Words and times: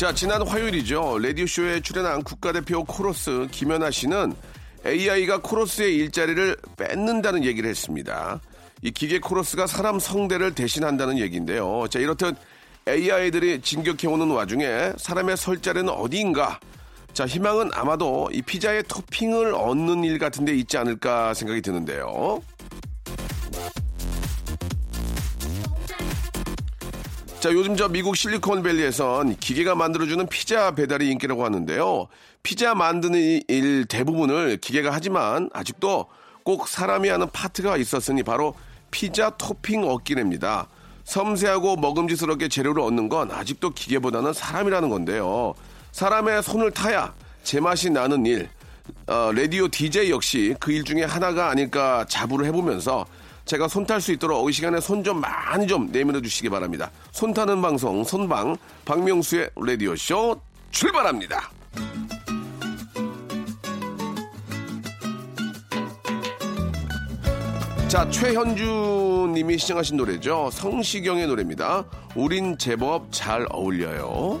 자 0.00 0.14
지난 0.14 0.40
화요일이죠 0.40 1.18
라디오쇼에 1.18 1.82
출연한 1.82 2.22
국가대표 2.22 2.84
코러스 2.84 3.46
김연아 3.50 3.90
씨는 3.90 4.34
AI가 4.86 5.42
코러스의 5.42 5.94
일자리를 5.94 6.56
뺏는다는 6.78 7.44
얘기를 7.44 7.68
했습니다 7.68 8.40
이 8.80 8.92
기계 8.92 9.18
코러스가 9.18 9.66
사람 9.66 9.98
성대를 9.98 10.54
대신한다는 10.54 11.18
얘기인데요 11.18 11.86
자 11.90 11.98
이렇듯 11.98 12.34
AI들이 12.88 13.60
진격해오는 13.60 14.30
와중에 14.30 14.94
사람의 14.96 15.36
설 15.36 15.60
자리는 15.60 15.90
어디인가? 15.90 16.58
자, 17.12 17.26
희망은 17.26 17.70
아마도 17.74 18.30
이 18.32 18.40
피자의 18.40 18.84
토핑을 18.84 19.52
얻는 19.52 20.04
일 20.04 20.18
같은 20.18 20.46
데 20.46 20.54
있지 20.54 20.78
않을까 20.78 21.34
생각이 21.34 21.60
드는데요. 21.60 22.40
자, 27.40 27.50
요즘 27.52 27.74
저 27.74 27.88
미국 27.88 28.16
실리콘밸리에선 28.16 29.36
기계가 29.36 29.74
만들어주는 29.74 30.26
피자 30.26 30.72
배달이 30.74 31.08
인기라고 31.10 31.42
하는데요. 31.44 32.06
피자 32.42 32.74
만드는 32.74 33.40
일 33.48 33.86
대부분을 33.86 34.58
기계가 34.58 34.90
하지만 34.92 35.48
아직도 35.54 36.06
꼭 36.42 36.68
사람이 36.68 37.08
하는 37.08 37.30
파트가 37.30 37.78
있었으니 37.78 38.22
바로 38.22 38.54
피자 38.90 39.30
토핑 39.30 39.84
얻기랍니다. 39.84 40.66
섬세하고 41.04 41.76
먹음직스럽게 41.76 42.48
재료를 42.48 42.82
얻는 42.82 43.08
건 43.08 43.30
아직도 43.30 43.70
기계보다는 43.70 44.34
사람이라는 44.34 44.90
건데요. 44.90 45.54
사람의 45.92 46.42
손을 46.42 46.70
타야 46.72 47.14
제맛이 47.42 47.88
나는 47.88 48.26
일. 48.26 48.50
어, 49.06 49.30
라디오 49.34 49.68
DJ 49.68 50.10
역시 50.10 50.54
그 50.60 50.72
일 50.72 50.84
중에 50.84 51.04
하나가 51.04 51.48
아닐까 51.48 52.04
자부를 52.08 52.44
해보면서 52.46 53.06
제가 53.50 53.66
손탈 53.66 54.00
수 54.00 54.12
있도록 54.12 54.48
이 54.48 54.52
시간에 54.52 54.78
손 54.78 55.02
좀 55.02 55.20
많이 55.20 55.66
좀 55.66 55.90
내밀어 55.90 56.20
주시기 56.20 56.48
바랍니다. 56.50 56.88
손 57.10 57.34
타는 57.34 57.60
방송 57.60 58.04
손방 58.04 58.56
박명수의 58.84 59.50
라디오 59.56 59.96
쇼 59.96 60.40
출발합니다. 60.70 61.50
자, 67.88 68.08
최현주 68.08 69.32
님이 69.34 69.58
시청하신 69.58 69.96
노래죠. 69.96 70.50
성시경의 70.52 71.26
노래입니다. 71.26 71.86
우린 72.14 72.56
제법 72.56 73.10
잘 73.10 73.46
어울려요. 73.50 74.40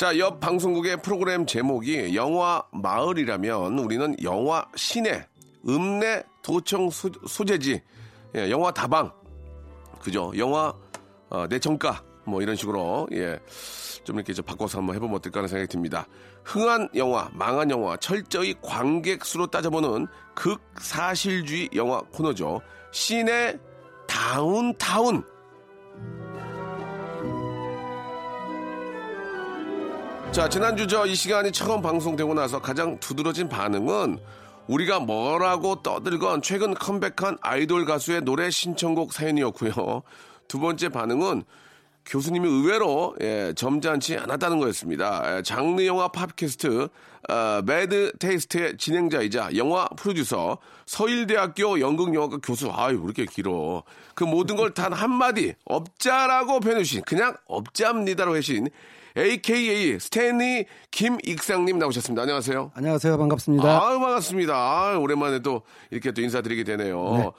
자, 0.00 0.16
옆 0.16 0.40
방송국의 0.40 1.02
프로그램 1.02 1.44
제목이 1.44 2.16
영화 2.16 2.62
마을이라면 2.72 3.78
우리는 3.80 4.16
영화 4.22 4.64
시내, 4.74 5.26
읍내 5.68 6.22
도청 6.40 6.88
소, 6.88 7.10
소재지, 7.28 7.82
예, 8.34 8.50
영화 8.50 8.70
다방, 8.70 9.12
그죠? 10.00 10.32
영화 10.38 10.72
어, 11.28 11.46
내정가, 11.48 12.02
뭐 12.24 12.40
이런 12.40 12.56
식으로, 12.56 13.08
예, 13.12 13.38
좀 14.02 14.16
이렇게 14.16 14.32
좀 14.32 14.42
바꿔서 14.42 14.78
한번 14.78 14.96
해보면 14.96 15.16
어떨까 15.16 15.40
하는 15.40 15.48
생각이 15.48 15.68
듭니다. 15.70 16.06
흥한 16.44 16.88
영화, 16.94 17.28
망한 17.34 17.70
영화, 17.70 17.94
철저히 17.98 18.54
관객 18.62 19.22
수로 19.26 19.48
따져보는 19.48 20.06
극사실주의 20.34 21.68
영화 21.74 22.00
코너죠. 22.10 22.62
시내 22.90 23.58
다운타운. 24.08 25.24
자, 30.32 30.48
지난주 30.48 30.86
저 30.86 31.06
이 31.06 31.14
시간이 31.14 31.50
처음 31.50 31.82
방송되고 31.82 32.34
나서 32.34 32.60
가장 32.60 32.98
두드러진 33.00 33.48
반응은 33.48 34.18
우리가 34.68 35.00
뭐라고 35.00 35.82
떠들건 35.82 36.42
최근 36.42 36.72
컴백한 36.74 37.38
아이돌 37.40 37.84
가수의 37.84 38.22
노래 38.22 38.48
신청곡 38.50 39.12
사연이었고요. 39.12 40.02
두 40.46 40.60
번째 40.60 40.88
반응은 40.90 41.42
교수님이 42.06 42.48
의외로 42.48 43.14
예, 43.20 43.52
점잖지 43.56 44.16
않았다는 44.18 44.58
거였습니다. 44.60 45.38
예, 45.38 45.42
장르 45.42 45.84
영화 45.84 46.08
팟캐스트 46.08 46.88
어, 47.28 47.62
매드 47.66 48.12
테이스트의 48.18 48.76
진행자이자 48.78 49.50
영화 49.56 49.86
프로듀서 49.96 50.58
서일대학교 50.86 51.80
연극영화과 51.80 52.38
교수 52.42 52.70
아유 52.72 52.98
왜 52.98 53.04
이렇게 53.04 53.26
길어 53.26 53.82
그 54.14 54.24
모든 54.24 54.56
걸 54.56 54.72
단 54.74 54.92
한마디 54.92 55.54
업자라고 55.64 56.60
표현해 56.60 56.84
주신 56.84 57.02
그냥 57.02 57.34
업자입니다로 57.46 58.36
하신 58.36 58.68
AKA 59.16 59.98
스탠리 59.98 60.66
김익상님 60.90 61.78
나오셨습니다. 61.78 62.22
안녕하세요. 62.22 62.72
안녕하세요. 62.74 63.18
반갑습니다. 63.18 63.64
아유, 63.68 63.98
반갑습니다. 63.98 64.54
아유, 64.54 64.98
오랜만에 64.98 65.40
또 65.40 65.62
이렇게 65.90 66.12
또 66.12 66.20
인사드리게 66.22 66.64
되네요. 66.64 67.32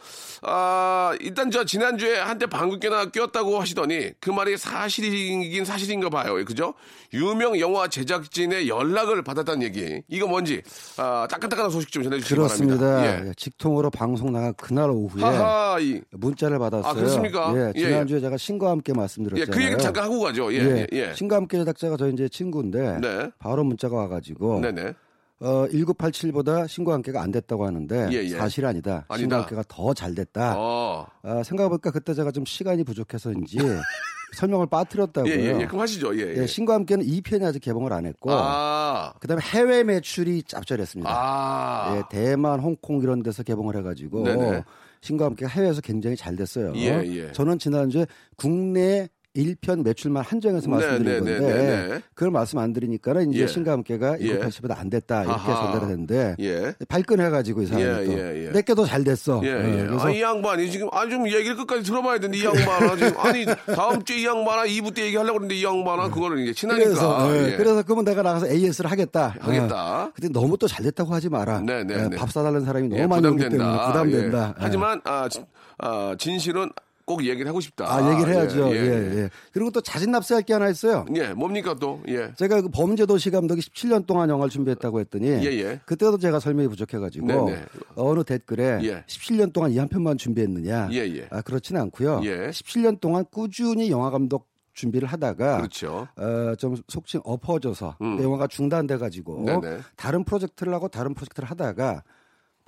아, 0.43 1.13
일단 1.19 1.51
저 1.51 1.63
지난주에 1.63 2.17
한때 2.17 2.45
방귀깨나 2.45 3.11
꼈다고 3.11 3.59
하시더니 3.59 4.11
그 4.19 4.29
말이 4.29 4.57
사실이긴 4.57 5.65
사실인가 5.65 6.09
봐요. 6.09 6.43
그죠? 6.45 6.73
유명 7.13 7.59
영화 7.59 7.87
제작진의 7.87 8.67
연락을 8.69 9.21
받았다는 9.21 9.63
얘기. 9.63 10.01
이거 10.07 10.27
뭔지, 10.27 10.61
아, 10.97 11.27
따끈따끈한 11.29 11.69
소식 11.71 11.91
좀 11.91 12.03
전해주시기 12.03 12.35
그렇습니다. 12.35 12.85
바랍니다. 12.85 13.27
예. 13.27 13.33
직통으로 13.35 13.89
방송 13.89 14.31
나간 14.31 14.53
그날 14.55 14.89
오후에 14.89 15.21
하하, 15.23 15.77
이, 15.79 16.01
문자를 16.11 16.57
받았어요. 16.59 16.89
아, 16.89 16.93
그렇습니까? 16.93 17.53
예, 17.55 17.71
예, 17.75 17.79
지난주에 17.79 18.19
제가 18.21 18.37
신과 18.37 18.69
함께 18.71 18.93
예, 18.95 18.97
말씀드렸잖아요. 18.97 19.51
그 19.55 19.63
얘기 19.65 19.81
잠깐 19.83 20.05
하고 20.05 20.21
가죠. 20.21 20.53
예, 20.53 20.59
예, 20.59 20.87
예. 20.93 21.13
신과 21.15 21.35
함께 21.35 21.57
제작자가 21.71 21.97
저희 21.97 22.13
이제 22.13 22.27
친구인데 22.29 22.99
네. 22.99 23.31
바로 23.39 23.63
문자가 23.63 23.97
와가지고 23.97 24.59
네네. 24.61 24.93
어, 25.39 25.65
1987보다 25.71 26.67
신과 26.67 26.93
함께가 26.93 27.21
안 27.21 27.31
됐다고 27.31 27.65
하는데 27.65 28.09
예, 28.11 28.17
예. 28.23 28.29
사실 28.29 28.65
아니다. 28.65 29.05
아니다. 29.07 29.17
신과 29.17 29.37
함께가 29.41 29.63
더 29.67 29.93
잘 29.93 30.13
됐다. 30.13 30.55
어. 30.57 31.07
아, 31.23 31.41
생각해보니까 31.43 31.91
그때 31.91 32.13
제가 32.13 32.31
좀 32.31 32.45
시간이 32.45 32.83
부족해서인지 32.83 33.57
설명을 34.37 34.67
빠뜨렸다고요. 34.67 35.31
예, 35.33 35.37
예, 35.39 35.59
예. 35.61 35.65
그럼 35.65 35.81
하시죠. 35.81 36.15
예, 36.17 36.35
예. 36.35 36.41
예, 36.43 36.47
신과 36.47 36.75
함께는 36.75 37.05
2편이 37.05 37.43
아직 37.43 37.59
개봉을 37.59 37.91
안 37.91 38.05
했고 38.05 38.29
아. 38.31 39.13
그다음에 39.19 39.41
해외 39.43 39.83
매출이 39.83 40.43
짭짤했습니다. 40.43 41.09
아. 41.11 41.97
예, 41.97 42.03
대만, 42.09 42.59
홍콩 42.59 43.01
이런 43.01 43.23
데서 43.23 43.43
개봉을 43.43 43.75
해가지고 43.77 44.23
네네. 44.23 44.63
신과 45.01 45.25
함께 45.25 45.47
해외에서 45.47 45.81
굉장히 45.81 46.15
잘 46.15 46.35
됐어요. 46.35 46.71
예, 46.75 47.01
예. 47.05 47.31
저는 47.31 47.57
지난주에 47.59 48.05
국내 48.37 49.09
1편 49.35 49.83
매출만 49.83 50.23
한정해서 50.23 50.67
네, 50.67 50.71
말씀드린 50.71 51.23
네, 51.23 51.39
건데 51.39 51.53
네, 51.53 51.87
네. 51.87 52.01
그걸 52.13 52.31
말씀 52.31 52.59
안 52.59 52.73
드리니까는 52.73 53.31
이제 53.31 53.43
예. 53.43 53.47
신과 53.47 53.71
함께가 53.71 54.19
예. 54.19 54.39
780보다 54.39 54.77
안 54.77 54.89
됐다 54.89 55.23
이렇게 55.23 55.79
됐는데 55.79 56.35
예. 56.39 56.73
발끈해가지고 56.89 57.61
이 57.61 57.65
사람이 57.65 57.85
예, 57.85 58.05
또 58.05 58.11
예, 58.13 58.45
예. 58.45 58.51
내게 58.51 58.73
더잘 58.75 59.03
됐어. 59.03 59.41
예, 59.43 59.53
어, 59.53 59.57
예. 59.57 59.85
그래서 59.87 60.07
아, 60.07 60.09
이 60.11 60.21
양반이 60.21 60.69
지금, 60.69 60.89
아, 60.91 61.07
좀 61.07 61.27
얘기를 61.27 61.55
끝까지 61.55 61.83
들어봐야 61.83 62.19
되는데, 62.19 62.37
이 62.39 62.45
양반아. 62.45 62.95
지금, 62.97 63.17
아니, 63.19 63.45
다음 63.73 64.03
주에 64.03 64.17
이 64.17 64.25
양반아, 64.25 64.65
2부 64.65 64.93
때 64.93 65.05
얘기하려고 65.05 65.39
그러는데, 65.39 65.55
이 65.55 65.63
양반아, 65.63 66.09
그거를 66.09 66.39
이제 66.39 66.53
친하니까. 66.53 66.85
그래서 66.89 67.35
예, 67.35 67.51
예. 67.53 67.57
그래서 67.57 67.83
그러면 67.83 68.05
내가 68.05 68.21
나가서 68.21 68.47
AS를 68.47 68.91
하겠다. 68.91 69.35
하겠다. 69.39 70.03
어. 70.05 70.11
근데 70.13 70.29
너무 70.29 70.57
또 70.57 70.67
잘 70.67 70.83
됐다고 70.85 71.13
하지 71.13 71.29
마라. 71.29 71.61
네, 71.61 71.83
네, 71.83 71.93
예, 71.95 72.07
네. 72.09 72.15
밥 72.15 72.31
사달라는 72.31 72.65
사람이 72.65 72.87
너무 72.89 73.01
예, 73.01 73.07
많이 73.07 73.27
오기 73.27 73.49
때문에 73.49 73.63
부담된다. 73.87 74.43
예. 74.43 74.49
예. 74.49 74.53
하지만, 74.57 75.01
아, 75.03 75.27
진, 75.29 75.45
아, 75.77 76.15
진실은 76.17 76.69
꼭 77.11 77.25
얘기를 77.25 77.47
하고 77.47 77.59
싶다. 77.59 77.85
아, 77.93 78.13
얘기를 78.13 78.33
해야죠. 78.33 78.73
예, 78.73 78.79
예, 78.79 78.85
예. 78.85 79.17
예. 79.23 79.29
그리고 79.51 79.69
또 79.71 79.81
자진 79.81 80.11
납세할 80.11 80.43
게 80.43 80.53
하나 80.53 80.69
있어요. 80.69 81.05
예, 81.15 81.33
뭡니까 81.33 81.75
또? 81.77 82.01
예. 82.07 82.31
제가 82.37 82.61
그 82.61 82.69
범죄도시 82.69 83.31
감독이 83.31 83.59
17년 83.59 84.05
동안 84.07 84.29
영화를 84.29 84.49
준비했다고 84.49 85.01
했더니 85.01 85.27
예, 85.27 85.43
예. 85.43 85.81
그때도 85.85 86.17
제가 86.17 86.39
설명이 86.39 86.69
부족해가지고 86.69 87.27
네, 87.27 87.35
네. 87.55 87.65
어느 87.95 88.23
댓글에 88.23 88.79
예. 88.83 89.03
17년 89.07 89.51
동안 89.51 89.71
이 89.71 89.77
한 89.81 89.87
편만 89.89 90.15
준비했느냐? 90.17 90.89
예, 90.91 90.97
예. 90.99 91.27
아 91.31 91.41
그렇지는 91.41 91.81
않고요. 91.81 92.21
예. 92.23 92.49
17년 92.51 92.99
동안 93.01 93.25
꾸준히 93.31 93.89
영화 93.89 94.09
감독 94.11 94.47
준비를 94.73 95.07
하다가 95.07 95.57
그렇죠. 95.57 96.07
어, 96.15 96.55
좀 96.57 96.75
속칭 96.87 97.21
엎어져서 97.25 97.97
음. 98.01 98.23
영화가 98.23 98.47
중단돼 98.47 98.97
가지고 98.97 99.43
네네. 99.45 99.79
다른 99.97 100.23
프로젝트를 100.23 100.73
하고 100.73 100.87
다른 100.87 101.13
프로젝트를 101.13 101.49
하다가 101.49 102.03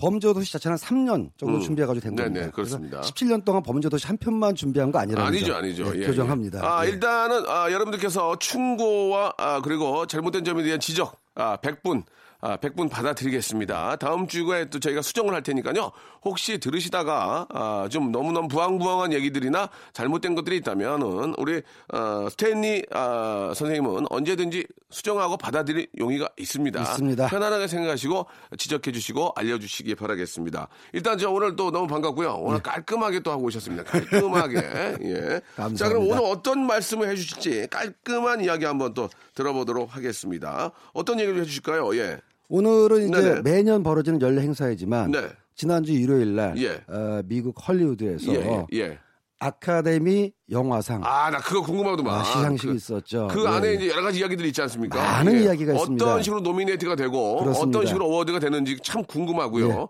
범죄 0.03 0.33
도시 0.33 0.51
자체는 0.51 0.75
3년 0.75 1.29
정도 1.37 1.55
음. 1.55 1.61
준비해가지고 1.61 2.03
된 2.03 2.15
네네, 2.15 2.27
겁니다. 2.27 2.51
그래서 2.53 2.77
그렇습니다. 2.77 3.01
17년 3.01 3.45
동안 3.45 3.63
범죄 3.63 3.87
도시 3.87 4.05
한 4.05 4.17
편만 4.17 4.53
준비한 4.53 4.91
거 4.91 4.99
아니라는 4.99 5.25
아니죠, 5.29 5.45
점, 5.45 5.55
아니죠. 5.55 5.95
예, 5.95 6.01
예, 6.01 6.05
교정합니다. 6.07 6.59
예. 6.59 6.67
아, 6.67 6.85
예. 6.85 6.89
일단은 6.89 7.45
아, 7.47 7.71
여러분들께서 7.71 8.37
충고와 8.37 9.33
아, 9.37 9.61
그리고 9.61 10.05
잘못된 10.05 10.43
점에 10.43 10.61
대한 10.63 10.81
지적 10.81 11.17
아, 11.35 11.55
100분 11.55 12.03
아, 12.45 12.57
100분 12.57 12.89
받아드리겠습니다. 12.89 13.95
다음 13.95 14.27
주에 14.27 14.65
또 14.65 14.77
저희가 14.77 15.01
수정을 15.01 15.33
할 15.33 15.43
테니까요. 15.43 15.93
혹시 16.25 16.57
들으시다가 16.57 17.47
아, 17.49 17.87
좀 17.89 18.11
너무너무 18.11 18.49
부황부황한 18.49 19.13
얘기들이나 19.13 19.69
잘못된 19.93 20.35
것들이 20.35 20.57
있다면은 20.57 21.35
우리 21.37 21.61
어, 21.93 22.27
스탠리 22.29 22.83
아, 22.91 23.53
선생님은 23.55 24.07
언제든지 24.09 24.67
수정하고 24.89 25.37
받아들일 25.37 25.87
용의가 25.97 26.27
있습니다. 26.37 26.81
있습니다. 26.81 27.27
편안하게 27.27 27.67
생각하시고 27.67 28.25
지적해 28.57 28.91
주시고 28.91 29.31
알려주시기 29.37 29.95
바라겠습니다. 29.95 30.67
일단 30.91 31.17
저 31.17 31.31
오늘 31.31 31.55
또 31.55 31.71
너무 31.71 31.87
반갑고요. 31.87 32.33
오늘 32.41 32.61
깔끔하게 32.61 33.21
또 33.21 33.31
하고 33.31 33.43
오셨습니다. 33.45 33.83
깔끔하게. 33.83 34.57
예. 35.03 35.41
감사합니다. 35.55 35.77
자, 35.77 35.87
그럼 35.87 36.09
오늘 36.09 36.21
어떤 36.25 36.67
말씀을 36.67 37.07
해주실지 37.07 37.67
깔끔한 37.71 38.43
이야기 38.43 38.65
한번 38.65 38.93
또 38.93 39.07
들어보도록 39.33 39.95
하겠습니다. 39.95 40.71
어떤 40.91 41.21
얘기를 41.21 41.39
해주실까요? 41.39 41.95
예. 41.95 42.19
오늘은 42.63 43.09
이제 43.09 43.21
네네. 43.21 43.41
매년 43.41 43.81
벌어지는 43.81 44.21
연례 44.21 44.41
행사이지만 44.41 45.09
네. 45.11 45.27
지난주 45.55 45.91
일요일 45.91 46.35
날 46.35 46.55
예. 46.61 46.83
어, 46.87 47.21
미국 47.25 47.55
헐리우드에서 47.67 48.31
예, 48.31 48.35
예, 48.71 48.79
예. 48.79 48.99
아카데미 49.39 50.31
영화상 50.51 51.01
아, 51.03 51.31
나 51.31 51.39
그거 51.39 51.63
궁금하더만. 51.63 52.19
아, 52.19 52.23
시상식이 52.23 52.67
그, 52.67 52.75
있었죠. 52.75 53.27
그 53.31 53.43
예, 53.43 53.47
안에 53.47 53.69
예. 53.69 53.73
이제 53.73 53.89
여러 53.89 54.03
가지 54.03 54.19
이야기들이 54.19 54.49
있지 54.49 54.61
않습니까? 54.61 54.99
예. 54.99 55.01
많은 55.01 55.41
이야기가 55.43 55.73
있습니다. 55.73 56.05
어떤 56.05 56.21
식으로 56.21 56.41
노미네이트가 56.41 56.95
되고 56.95 57.39
그렇습니다. 57.39 57.79
어떤 57.79 57.87
식으로 57.87 58.05
어워드가 58.05 58.37
되는지 58.37 58.77
참 58.83 59.03
궁금하고요. 59.03 59.67
예. 59.69 59.87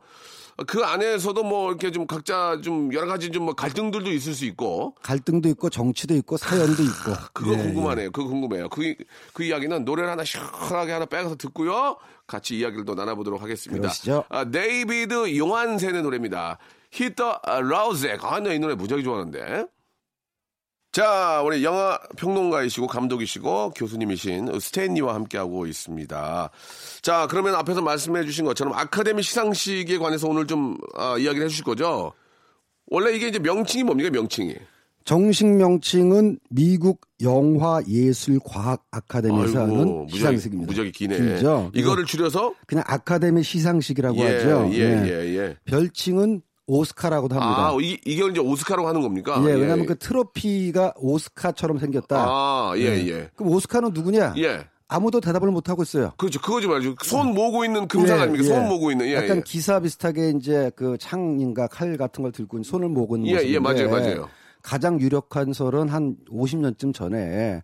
그 0.68 0.84
안에서도 0.84 1.44
뭐 1.44 1.70
이렇게 1.70 1.90
좀 1.92 2.06
각자 2.06 2.60
좀 2.64 2.94
여러 2.94 3.08
가지 3.08 3.32
좀 3.32 3.44
뭐 3.44 3.56
갈등들도 3.56 4.10
있을 4.12 4.34
수 4.36 4.46
있고 4.46 4.96
갈등도 5.02 5.50
있고 5.50 5.70
정치도 5.70 6.14
있고 6.16 6.38
사연도 6.38 6.82
있고 6.84 7.12
그거 7.34 7.54
예, 7.54 7.58
궁금하네요. 7.58 8.12
그거 8.12 8.30
궁금해요. 8.30 8.70
그, 8.70 8.84
이- 8.86 8.96
그 9.34 9.44
이야기는 9.44 9.84
노래를 9.84 10.10
하나 10.12 10.24
시원하게 10.24 10.92
하나 10.94 11.06
빼서 11.08 11.36
듣고요. 11.36 11.98
같이 12.34 12.58
이야기를 12.58 12.86
또 12.86 12.96
나눠보도록 12.96 13.42
하겠습니다. 13.42 13.82
그러시죠. 13.82 14.24
아, 14.30 14.44
데이비드 14.44 15.38
요한센의 15.38 16.02
노래입니다. 16.02 16.58
Hit 16.94 17.16
the 17.16 17.34
Road 17.46 17.79
Jack. 17.79 18.20
아, 18.24 18.40
나 18.40 18.52
이 18.52 18.58
노래 18.60 18.74
무지하게 18.76 19.04
좋아하는데. 19.04 19.66
자, 20.92 21.42
우리 21.44 21.64
영화 21.64 22.00
평론가이시고 22.18 22.88
감독이시고 22.88 23.72
교수님이신 23.72 24.60
스탠리와 24.60 25.16
함께하고 25.16 25.66
있습니다. 25.66 26.50
자, 27.02 27.28
그러면 27.30 27.56
앞에서 27.56 27.82
말씀해 27.82 28.24
주신 28.26 28.46
것처럼 28.46 28.74
아카데미 28.74 29.24
시상식에 29.24 29.98
관해서 29.98 30.28
오늘 30.28 30.46
좀 30.48 30.78
아, 30.96 31.18
이야기를 31.18 31.46
해 31.46 31.50
주실 31.50 31.64
거죠? 31.64 32.14
원래 32.88 33.12
이게 33.12 33.28
이제 33.28 33.40
명칭이 33.40 33.84
뭡니까, 33.84 34.10
명칭이? 34.12 34.56
정식 35.06 35.48
명칭은 35.48 36.40
미국 36.50 37.02
영화예술과학 37.22 38.86
아카데미에서 38.92 39.60
아이고, 39.64 39.76
하는 39.76 39.86
무지하게- 40.08 40.12
시상식입니다. 40.16 40.68
무지하게 40.70 40.92
기네. 40.92 41.18
길죠? 41.18 41.72
이거를 41.74 42.06
줄여서 42.06 42.54
그냥 42.68 42.84
아카데미 42.88 43.44
시상식이라고 43.44 44.18
예, 44.20 44.24
하죠. 44.38 44.70
예, 44.74 44.78
예. 44.80 45.04
예, 45.08 45.38
예. 45.38 45.58
별칭은 45.66 46.42
오스카라고도 46.68 47.36
합니다. 47.36 47.68
아, 47.70 47.78
이, 47.82 47.98
이게 48.06 48.26
이제 48.26 48.40
오스카라고 48.40 48.88
하는 48.88 49.02
겁니까? 49.02 49.44
예, 49.46 49.54
왜냐하면 49.54 49.86
그 49.86 49.98
트로피가 49.98 50.94
오스카처럼 50.96 51.78
생겼다. 51.80 52.26
아, 52.26 52.74
예, 52.78 52.84
예. 53.08 53.30
그럼 53.36 53.52
오스카는 53.52 53.92
누구냐? 53.94 54.36
예. 54.38 54.66
아무도 54.88 55.20
대답을 55.20 55.50
못 55.52 55.70
하고 55.70 55.82
있어요. 55.84 56.12
그렇죠. 56.18 56.40
그거지 56.40 56.68
말이죠. 56.68 56.96
손 57.04 57.34
모으고 57.34 57.66
있는 57.66 57.88
금상 57.88 58.18
예, 58.18 58.22
아닙니까? 58.22 58.46
예. 58.46 58.48
손 58.48 58.68
모으고 58.70 58.92
있는. 58.92 59.08
예, 59.08 59.16
약간 59.16 59.38
예. 59.38 59.42
기사 59.46 59.80
비슷하게 59.82 60.34
이제 60.38 60.72
그 60.76 60.98
창인가 61.00 61.68
칼 61.68 61.98
같은 61.98 62.22
걸 62.22 62.32
들고 62.32 62.58
있는 62.58 62.64
손을 62.64 62.88
모으고 62.90 63.18
있는 63.18 63.30
예, 63.32 63.34
모습인데 63.34 63.56
예, 63.56 63.60
맞아요, 63.60 63.90
맞아요. 63.90 64.30
가장 64.64 65.00
유력한 65.00 65.54
설은 65.54 65.90
한 65.90 66.16
50년쯤 66.32 66.94
전에 66.94 67.62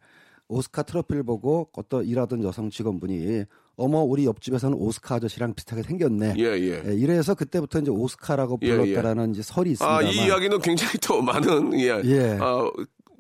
오스카 0.49 0.83
트로피를 0.83 1.23
보고 1.23 1.69
어떤 1.75 2.05
일하던 2.05 2.43
여성 2.43 2.69
직원분이 2.69 3.45
어머 3.77 3.99
우리 4.01 4.25
옆집에서는 4.25 4.77
오스카 4.77 5.15
아저씨랑 5.15 5.53
비슷하게 5.53 5.83
생겼네. 5.83 6.33
예, 6.37 6.43
예. 6.43 6.83
예, 6.85 6.93
이래서 6.93 7.33
그때부터 7.33 7.79
이제 7.79 7.89
오스카라고 7.91 8.59
예, 8.63 8.67
예. 8.67 8.75
불렀다라는 8.75 9.31
이제 9.31 9.41
설이 9.41 9.71
있습니다. 9.71 9.97
아, 9.97 10.01
이 10.01 10.25
이야기는 10.25 10.59
굉장히 10.59 10.93
또 11.01 11.21
많은, 11.21 11.79
예. 11.79 12.01
예. 12.03 12.37
어, 12.41 12.69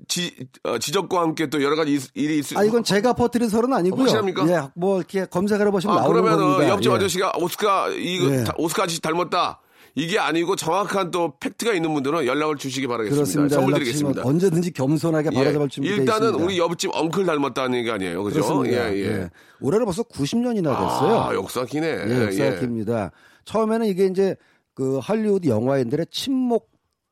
지, 0.09 0.35
어, 0.63 0.77
지적과 0.77 1.21
함께 1.21 1.47
또 1.49 1.63
여러 1.63 1.75
가지 1.77 1.93
일- 1.93 2.01
일이 2.15 2.39
있을 2.39 2.57
아 2.57 2.63
이건 2.63 2.83
제가 2.83 3.13
퍼뜨린 3.13 3.47
설은 3.47 3.71
아니고요. 3.71 4.01
확실합니까? 4.01 4.49
예, 4.49 4.67
뭐 4.75 4.97
이렇게 4.97 5.25
검색을 5.25 5.67
해보시면 5.67 5.95
아, 5.97 6.01
나오는 6.01 6.21
그러면은 6.21 6.43
겁니다. 6.53 6.69
옆집 6.73 6.91
예. 6.91 6.95
아저씨가 6.95 7.31
오스카, 7.39 7.89
이거, 7.91 8.31
예. 8.35 8.43
다- 8.43 8.53
오스카 8.57 8.83
아저씨 8.83 8.99
닮았다. 9.01 9.61
이게 9.95 10.19
아니고 10.19 10.55
정확한 10.55 11.11
또 11.11 11.33
팩트가 11.39 11.73
있는 11.73 11.93
분들은 11.93 12.25
연락을 12.25 12.57
주시기 12.57 12.87
바라겠습니다. 12.87 13.15
그렇습니다. 13.15 13.55
선물 13.55 13.73
드리겠습니다. 13.75 14.21
언제든지 14.23 14.71
겸손하게 14.71 15.31
바라잡을 15.31 15.65
예. 15.65 15.67
준비되어 15.69 15.97
일단은 15.97 16.27
있습니다. 16.27 16.45
우리 16.45 16.57
옆집 16.57 16.91
엉클 16.93 17.25
닮았다는 17.25 17.77
얘기 17.77 17.91
아니에요. 17.91 18.23
그죠? 18.23 18.41
그렇습니다. 18.41 18.93
예, 18.93 18.97
예. 18.97 19.05
예. 19.05 19.29
올해는 19.61 19.85
벌써 19.85 20.03
90년이나 20.03 20.63
됐어요. 20.63 21.19
아, 21.19 21.33
역사 21.33 21.65
기네. 21.65 21.87
예, 21.87 22.23
역사가 22.25 22.59
깁니다. 22.59 23.11
처음에는 23.45 23.87
이게 23.87 24.05
이제 24.05 24.35
그 24.73 24.99
할리우드 24.99 25.47
영화인들의 25.47 26.05
친목 26.11 26.69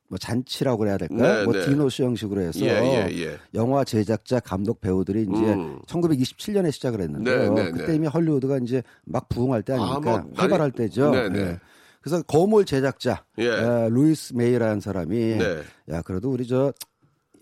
뭐 0.09 0.18
잔치라고 0.18 0.77
그래야 0.77 0.97
될까요? 0.97 1.39
네, 1.39 1.44
뭐 1.44 1.53
네. 1.53 1.65
디너쇼 1.66 2.06
형식으로 2.06 2.41
해서 2.41 2.62
예, 2.62 2.69
예, 2.69 3.18
예. 3.19 3.38
영화 3.53 3.83
제작자, 3.83 4.39
감독, 4.39 4.79
배우들이 4.79 5.24
이제 5.24 5.53
음. 5.53 5.79
1927년에 5.85 6.71
시작을 6.71 7.01
했는데요. 7.01 7.53
네, 7.53 7.63
네, 7.63 7.71
그때 7.71 7.88
네. 7.88 7.95
이미 7.95 8.07
헐리우드가 8.07 8.59
이제 8.59 8.83
막 9.03 9.27
부흥할 9.27 9.63
때 9.63 9.74
아닙니까? 9.74 10.15
아, 10.15 10.18
뭐 10.19 10.31
활발할 10.35 10.71
때죠. 10.71 11.12
네, 11.12 11.29
네. 11.29 11.39
예. 11.39 11.59
그래서 12.07 12.24
거물 12.24 12.63
제작자 12.63 13.25
예. 13.38 13.50
어, 13.50 13.89
루이스 13.89 14.33
메이어라는 14.34 14.79
사람이 14.79 15.17
네. 15.38 15.62
야 15.89 16.01
그래도 16.01 16.32
우리 16.32 16.48
저 16.48 16.72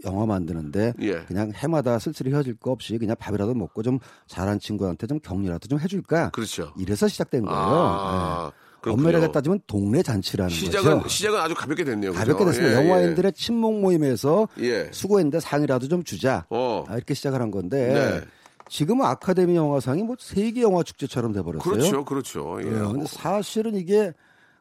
영화 0.06 0.26
만드는데 0.26 0.94
예. 1.02 1.24
그냥 1.26 1.52
해마다 1.56 2.00
쓸쓸히 2.00 2.32
헤어질 2.32 2.56
거 2.56 2.72
없이 2.72 2.98
그냥 2.98 3.16
밥이라도 3.18 3.54
먹고 3.54 3.84
좀 3.84 4.00
잘한 4.28 4.60
친구한테 4.60 5.06
좀 5.06 5.20
격려라도 5.20 5.68
좀 5.68 5.80
해줄까? 5.80 6.32
그렇죠. 6.32 6.74
이래서 6.78 7.08
시작된 7.08 7.46
거예요. 7.46 7.60
아, 7.60 8.52
예. 8.52 8.66
그렇군요. 8.82 9.08
엄밀하게 9.08 9.32
따지면 9.32 9.60
동네 9.68 10.02
잔치로 10.02 10.50
시작한 10.50 10.98
거죠. 10.98 11.08
시작은 11.08 11.40
아주 11.40 11.54
가볍게 11.56 11.84
됐네요. 11.84 12.14
가볍게 12.14 12.46
됐습니다. 12.46 12.84
예, 12.84 12.86
영화인들의 12.86 13.34
친목 13.34 13.80
모임에서 13.80 14.48
예. 14.60 14.66
예. 14.66 14.90
수고했는데 14.92 15.40
상이라도 15.40 15.88
좀 15.88 16.04
주자. 16.04 16.46
어. 16.50 16.86
아, 16.88 16.96
이렇게 16.96 17.14
시작을 17.14 17.40
한 17.40 17.52
건데 17.52 17.94
네. 17.94 18.22
지금은 18.68 19.06
아카데미 19.06 19.56
영화상이 19.56 20.04
뭐 20.04 20.16
세계 20.20 20.62
영화 20.64 20.82
축제처럼 20.84 21.34
돼버렸어요. 21.34 21.72
그렇죠, 21.72 22.06
그렇죠. 22.06 22.58
예. 22.62 22.68
예, 22.68 22.72
근데 22.72 23.06
사실은 23.08 23.76
이게 23.76 24.12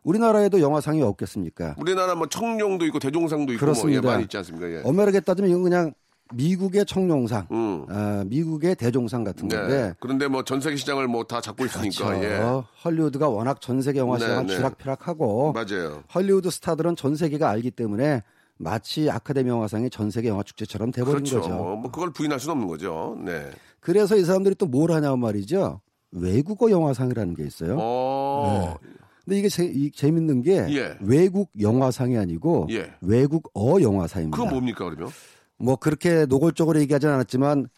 우리나라에도 0.04 0.60
영화상이 0.60 1.02
없겠습니까? 1.02 1.74
우리나라 1.78 2.14
뭐 2.14 2.28
청룡도 2.28 2.84
있고 2.86 2.98
대종상도 2.98 3.52
있고 3.54 3.64
뭐 3.64 3.72
그렇습니다. 3.72 4.02
예, 4.02 4.12
많이 4.12 4.22
있지 4.24 4.36
않습니까? 4.36 4.70
예. 4.70 4.82
엄밀하게 4.84 5.20
따지면 5.20 5.50
이건 5.50 5.62
그냥 5.64 5.94
미국의 6.32 6.86
청룡상, 6.86 7.46
음. 7.50 7.84
아, 7.88 8.24
미국의 8.26 8.76
대종상 8.76 9.24
같은 9.24 9.48
네. 9.48 9.56
건데 9.56 9.94
그런데 10.00 10.26
뭐 10.28 10.42
전 10.42 10.60
세계 10.60 10.76
시장을 10.76 11.06
뭐 11.08 11.24
다 11.24 11.40
잡고 11.40 11.64
있으니까 11.66 12.22
예. 12.22 12.40
헐리우드가 12.84 13.28
워낙 13.28 13.60
전 13.60 13.80
세계 13.82 13.98
영화 14.00 14.16
네, 14.18 14.24
시장을 14.24 14.46
네. 14.46 14.56
쥐락펴락하고 14.56 15.52
맞아요. 15.52 16.02
헐리우드 16.14 16.50
스타들은 16.50 16.96
전 16.96 17.16
세계가 17.16 17.48
알기 17.50 17.70
때문에 17.70 18.22
마치 18.56 19.10
아카데미 19.10 19.50
영화상이 19.50 19.90
전 19.90 20.10
세계 20.10 20.28
영화 20.28 20.42
축제처럼 20.42 20.92
돼버린 20.92 21.16
그렇죠. 21.24 21.40
거죠. 21.40 21.54
뭐, 21.54 21.76
뭐 21.76 21.90
그걸 21.90 22.10
부인할 22.12 22.38
수는 22.40 22.52
없는 22.52 22.68
거죠. 22.68 23.16
네. 23.24 23.50
그래서 23.80 24.16
이 24.16 24.24
사람들이 24.24 24.54
또 24.54 24.66
뭘 24.66 24.92
하냐면 24.92 25.18
말이죠. 25.20 25.80
외국어 26.12 26.70
영화상이라는 26.70 27.34
게 27.34 27.44
있어요. 27.44 27.76
어. 27.78 28.76
근데 29.24 29.38
이게 29.38 29.48
재, 29.48 29.64
이, 29.64 29.90
재밌는 29.90 30.42
게 30.42 30.66
예. 30.70 30.96
외국 31.00 31.50
영화상이 31.58 32.16
아니고 32.18 32.68
예. 32.70 32.92
외국 33.00 33.50
어 33.54 33.80
영화상입니다. 33.80 34.36
그건 34.36 34.52
뭡니까 34.52 34.84
그러면? 34.84 35.08
뭐 35.56 35.76
그렇게 35.76 36.26
노골적으로 36.26 36.78
얘기하진 36.80 37.08
않았지만 37.08 37.68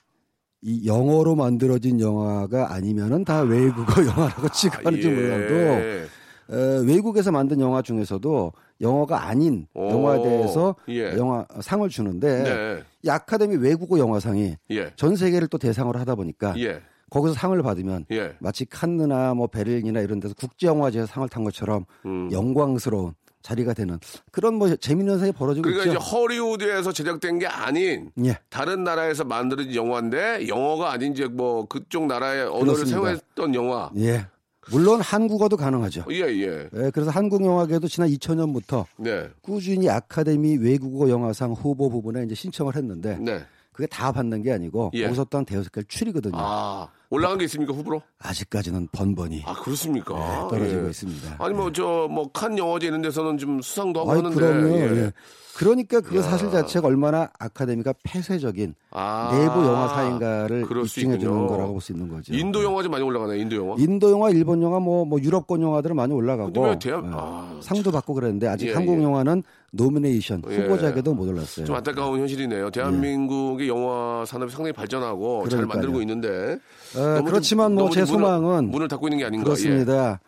이 0.63 0.87
영어로 0.87 1.37
만들어진 1.37 2.01
영화가 2.01 2.73
아니면은 2.73 3.25
다 3.25 3.41
외국어 3.43 4.05
영화라고 4.05 4.49
취급하는지 4.49 5.09
예. 5.09 5.15
몰라도 5.15 6.07
어, 6.49 6.83
외국에서 6.85 7.33
만든 7.33 7.61
영화 7.61 7.83
중에서도 7.83 8.53
영어가 8.81 9.27
아닌 9.27 9.67
오. 9.75 9.91
영화에 9.91 10.23
대해서 10.23 10.75
예. 10.89 11.17
영화 11.17 11.45
상을 11.61 11.89
주는데 11.89 12.43
네. 12.43 12.83
이 13.03 13.09
아카데미 13.09 13.57
외국어 13.57 13.99
영화상이 13.99 14.57
예. 14.71 14.91
전 14.97 15.17
세계를 15.17 15.49
또 15.49 15.59
대상으로 15.59 15.99
하다 15.99 16.15
보니까 16.15 16.55
예. 16.59 16.81
거기서 17.11 17.35
상을 17.35 17.61
받으면 17.63 18.07
예. 18.11 18.35
마치 18.41 18.65
칸느나 18.65 19.35
뭐 19.35 19.47
베를린이나 19.47 20.01
이런 20.01 20.21
데서 20.21 20.35
국제 20.37 20.67
영화제에서 20.67 21.07
상을 21.07 21.29
탄 21.29 21.45
것처럼 21.45 21.85
음. 22.05 22.31
영광스러운 22.33 23.15
자리가 23.43 23.75
되는 23.75 24.01
그런 24.33 24.55
뭐 24.55 24.75
재밌는 24.75 25.13
현상이 25.13 25.31
벌어지고 25.31 25.63
그러니까 25.63 25.93
있죠. 25.93 25.99
이제 26.01 26.11
허리우드에서 26.11 26.93
제작된 26.93 27.39
게 27.39 27.47
아닌 27.47 28.11
예. 28.25 28.39
다른 28.49 28.83
나라에서 28.83 29.23
만들어진 29.25 29.75
영화인데 29.75 30.49
영어가 30.49 30.91
아닌 30.91 31.13
이제 31.13 31.27
뭐 31.27 31.67
그쪽 31.67 32.07
나라의 32.07 32.49
언어를. 32.49 32.87
사용했던 32.87 33.55
영화. 33.55 33.91
예. 33.99 34.27
물론 34.73 35.01
한국어도 35.01 35.57
가능하죠. 35.57 36.07
예, 36.11 36.23
예. 36.23 36.69
예, 36.75 36.91
그래서 36.91 37.11
한국 37.11 37.45
영화계도 37.45 37.87
지난 37.87 38.09
2000년부터 38.09 38.85
네. 38.97 39.29
꾸준히 39.41 39.89
아카데미 39.89 40.57
외국어 40.57 41.09
영화상 41.09 41.53
후보 41.53 41.89
부분에 41.89 42.25
이제 42.25 42.35
신청을 42.35 42.75
했는데 42.75 43.17
네. 43.21 43.45
그게 43.71 43.87
다 43.87 44.11
받는 44.11 44.43
게 44.43 44.51
아니고 44.51 44.91
예. 44.95 45.05
거기서 45.05 45.27
또한 45.31 45.45
대여섯 45.45 45.71
개를 45.71 45.85
추리거든요. 45.87 46.35
아, 46.37 46.89
올라간 47.11 47.39
게 47.39 47.45
있습니까, 47.45 47.73
후보로? 47.73 48.03
아직까지는 48.19 48.89
번번이 48.93 49.45
아, 49.47 49.55
그렇습니까? 49.55 50.15
예, 50.15 50.49
떨어지고 50.51 50.87
예. 50.87 50.91
있습니다. 50.91 51.37
아니 51.39 51.55
뭐 51.55 51.71
저 51.73 52.09
뭐 52.09 52.31
칸 52.33 52.57
영화제 52.59 52.87
이런 52.89 53.03
데서는 53.03 53.39
좀 53.39 53.61
수상도 53.63 54.01
하고 54.01 54.13
아이, 54.13 54.17
하는데. 54.19 54.35
그럼요. 54.37 54.77
예. 54.77 55.13
예. 55.57 55.65
그러니까 55.65 56.01
그 56.01 56.17
야. 56.17 56.23
사실 56.23 56.51
자체가 56.51 56.87
얼마나 56.87 57.31
아카데미가 57.39 57.95
폐쇄적인 58.03 58.75
아, 58.91 59.31
내부 59.33 59.65
영화사인가를 59.67 60.67
입증해 60.85 61.19
주는. 61.19 61.47
거라고 61.47 61.73
볼 61.73 61.81
수 61.81 61.93
있는 61.93 62.09
거죠. 62.09 62.35
인도 62.35 62.63
영화제 62.63 62.89
많이 62.89 63.03
올라가네, 63.05 63.39
인도 63.39 63.57
영화. 63.57 63.75
인도 63.79 64.11
영화, 64.11 64.31
일본 64.31 64.63
영화, 64.63 64.79
뭐, 64.81 65.05
뭐 65.05 65.19
유럽권 65.21 65.63
영화들은 65.63 65.97
많이 65.97 66.13
올라가고 66.13 66.53
대한- 66.79 67.05
예. 67.07 67.11
아, 67.15 67.57
상도 67.61 67.91
받고 67.91 68.15
그랬는데 68.15 68.49
아직 68.49 68.69
예, 68.69 68.73
한국 68.75 68.99
예. 68.99 69.03
영화는 69.03 69.43
nomination 69.73 70.43
예. 70.51 70.57
후보작에도 70.57 71.15
못 71.15 71.29
올랐어요. 71.29 71.67
좀 71.67 71.77
안타까운 71.77 72.21
현실이네요. 72.21 72.71
대한민국의 72.71 73.69
영화 73.69 74.25
산업이 74.27 74.51
상당히 74.53 74.73
발전하고 74.73 75.49
잘 75.49 75.59
그러니까요. 75.61 75.67
만들고 75.69 76.01
있는데. 76.03 76.59
어, 76.97 76.99
너무 77.01 77.17
좀- 77.19 77.25
그렇지만 77.27 77.75
뭐제좀 77.75 78.07
소망은 78.07 78.71
문을 78.71 78.89
닫고 78.89 79.09
있는 79.09 79.19
게 79.19 79.25
아닌가. 79.27 79.45
그렇습니다. 79.45 80.21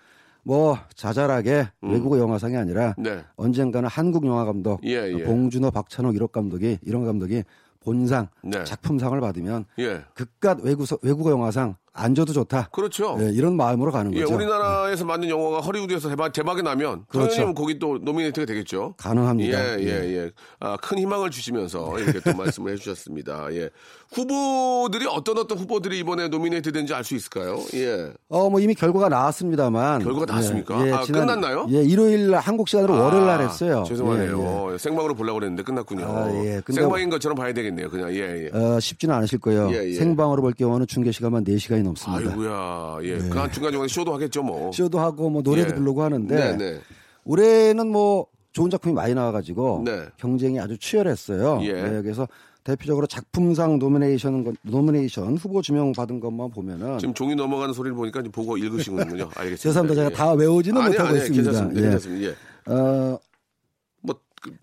뭐 0.43 0.79
자잘하게 0.95 1.69
외국어 1.83 2.19
영화상이 2.19 2.57
아니라 2.57 2.95
예. 2.99 3.03
네. 3.03 3.25
언젠가는 3.37 3.89
한국 3.89 4.27
영화 4.27 4.45
감독 4.45 4.81
예, 4.85 5.13
예. 5.13 5.25
봉준호, 5.25 5.71
박찬욱 5.71 6.15
이런 6.15 6.29
감독이 6.33 6.79
이런 6.83 7.05
감독이 7.05 7.45
본상, 7.81 8.29
네. 8.43 8.65
작품상을 8.65 9.19
받으면 9.21 9.65
예. 9.79 10.03
그깟 10.15 10.63
외국어, 10.63 10.99
외국어 11.03 11.31
영화상 11.31 11.77
안 11.99 12.15
줘도 12.15 12.33
좋다. 12.33 12.69
그렇죠. 12.71 13.17
예, 13.21 13.31
이런 13.33 13.57
마음으로 13.57 13.91
가는 13.91 14.15
예, 14.15 14.21
거죠. 14.23 14.35
우리나라에서 14.35 15.05
만든 15.05 15.29
영화가 15.29 15.61
허리우드에서 15.61 16.09
대박, 16.09 16.33
대박 16.33 16.59
이 16.59 16.63
나면 16.63 17.05
그렇죠. 17.09 17.35
당연히 17.35 17.55
거기 17.55 17.79
또 17.79 17.99
노미네이트가 18.01 18.47
되겠죠. 18.47 18.95
가능합니다. 18.97 19.79
예, 19.81 19.83
예, 19.83 20.17
예. 20.17 20.31
아, 20.61 20.77
큰 20.77 20.99
희망을 20.99 21.31
주시면서 21.31 21.99
이렇게 21.99 22.21
또 22.21 22.33
말씀을 22.39 22.73
해주셨습니다. 22.73 23.49
예. 23.55 23.71
후보들이 24.13 25.07
어떤 25.07 25.37
어떤 25.39 25.59
후보들이 25.59 25.99
이번에 25.99 26.29
노미네이트 26.29 26.73
된지 26.73 26.95
알 26.95 27.05
수 27.05 27.15
있을까요? 27.15 27.59
예. 27.75 28.13
어, 28.29 28.49
뭐 28.51 28.61
이미 28.61 28.75
결과가 28.75 29.09
나왔습니다만. 29.09 30.03
결과가 30.03 30.27
나왔습니까? 30.27 30.75
아, 30.77 31.03
끝났나요? 31.05 31.67
예, 31.71 31.83
일요일 31.83 32.31
날 32.31 32.41
한국 32.41 32.69
시간으로 32.69 32.95
월요일 32.95 33.27
날 33.27 33.41
아, 33.41 33.47
했어요. 33.49 33.85
죄송하네요. 33.87 34.69
예, 34.69 34.73
예. 34.75 34.79
생방으로 34.79 35.15
보려고 35.15 35.39
그랬는데 35.39 35.63
끝났군요. 35.63 36.05
아, 36.05 36.31
예. 36.45 36.61
생방인 36.71 37.09
것처럼 37.11 37.37
봐야 37.37 37.53
되겠네요. 37.53 37.89
그냥 37.91 38.13
예, 38.15 38.51
예. 38.53 38.57
어, 38.57 38.79
쉽지는 38.81 39.15
않으실 39.15 39.39
거예요. 39.41 39.71
예, 39.73 39.89
예. 39.89 39.95
생방으로 39.95 40.43
볼 40.43 40.53
경우는 40.53 40.87
중계 40.87 41.13
시간만 41.13 41.45
4시간이 41.45 41.83
넘습니다. 41.89 42.31
아이고야. 42.31 42.99
예. 43.03 43.19
그 43.19 43.29
중간중간에 43.29 43.89
쇼도 43.89 44.15
하겠죠, 44.15 44.43
뭐. 44.43 44.73
쇼도 44.73 44.99
하고 44.99 45.31
뭐 45.31 45.43
노래도 45.43 45.71
예. 45.71 45.75
부르고 45.75 46.03
하는데 46.03 46.35
네, 46.35 46.57
네. 46.57 46.81
올해는 47.25 47.91
뭐 47.91 48.27
좋은 48.53 48.71
작품이 48.71 48.95
많이 48.95 49.15
나와가지고 49.15 49.83
네. 49.85 50.07
경쟁이 50.17 50.61
아주 50.61 50.79
치열했어요. 50.79 51.61
예. 51.63 51.73
네, 51.73 52.03
그래서 52.03 52.27
대표적으로 52.65 53.07
작품상 53.07 53.79
nomination 53.79 54.57
nomination 54.63 55.37
후보 55.37 55.63
지명 55.63 55.93
받은 55.93 56.21
것만 56.21 56.51
보면은 56.51 56.99
지금 56.99 57.15
종이 57.15 57.35
넘어가는 57.35 57.73
소리를 57.73 57.97
보니까 57.97 58.23
보고 58.31 58.57
읽으시는군요. 58.59 59.31
알겠습니다. 59.37 59.57
죄송합니다. 59.57 59.95
제가 59.95 60.11
예. 60.11 60.15
다 60.15 60.33
외우지는 60.33 60.81
아니, 60.81 60.91
못하고 60.91 61.09
아니, 61.11 61.19
있습니다. 61.19 61.51
괜찮습니다. 61.51 61.81
예. 61.81 61.83
괜찮습니다. 61.85 62.29
예. 62.29 62.73
어, 62.73 63.19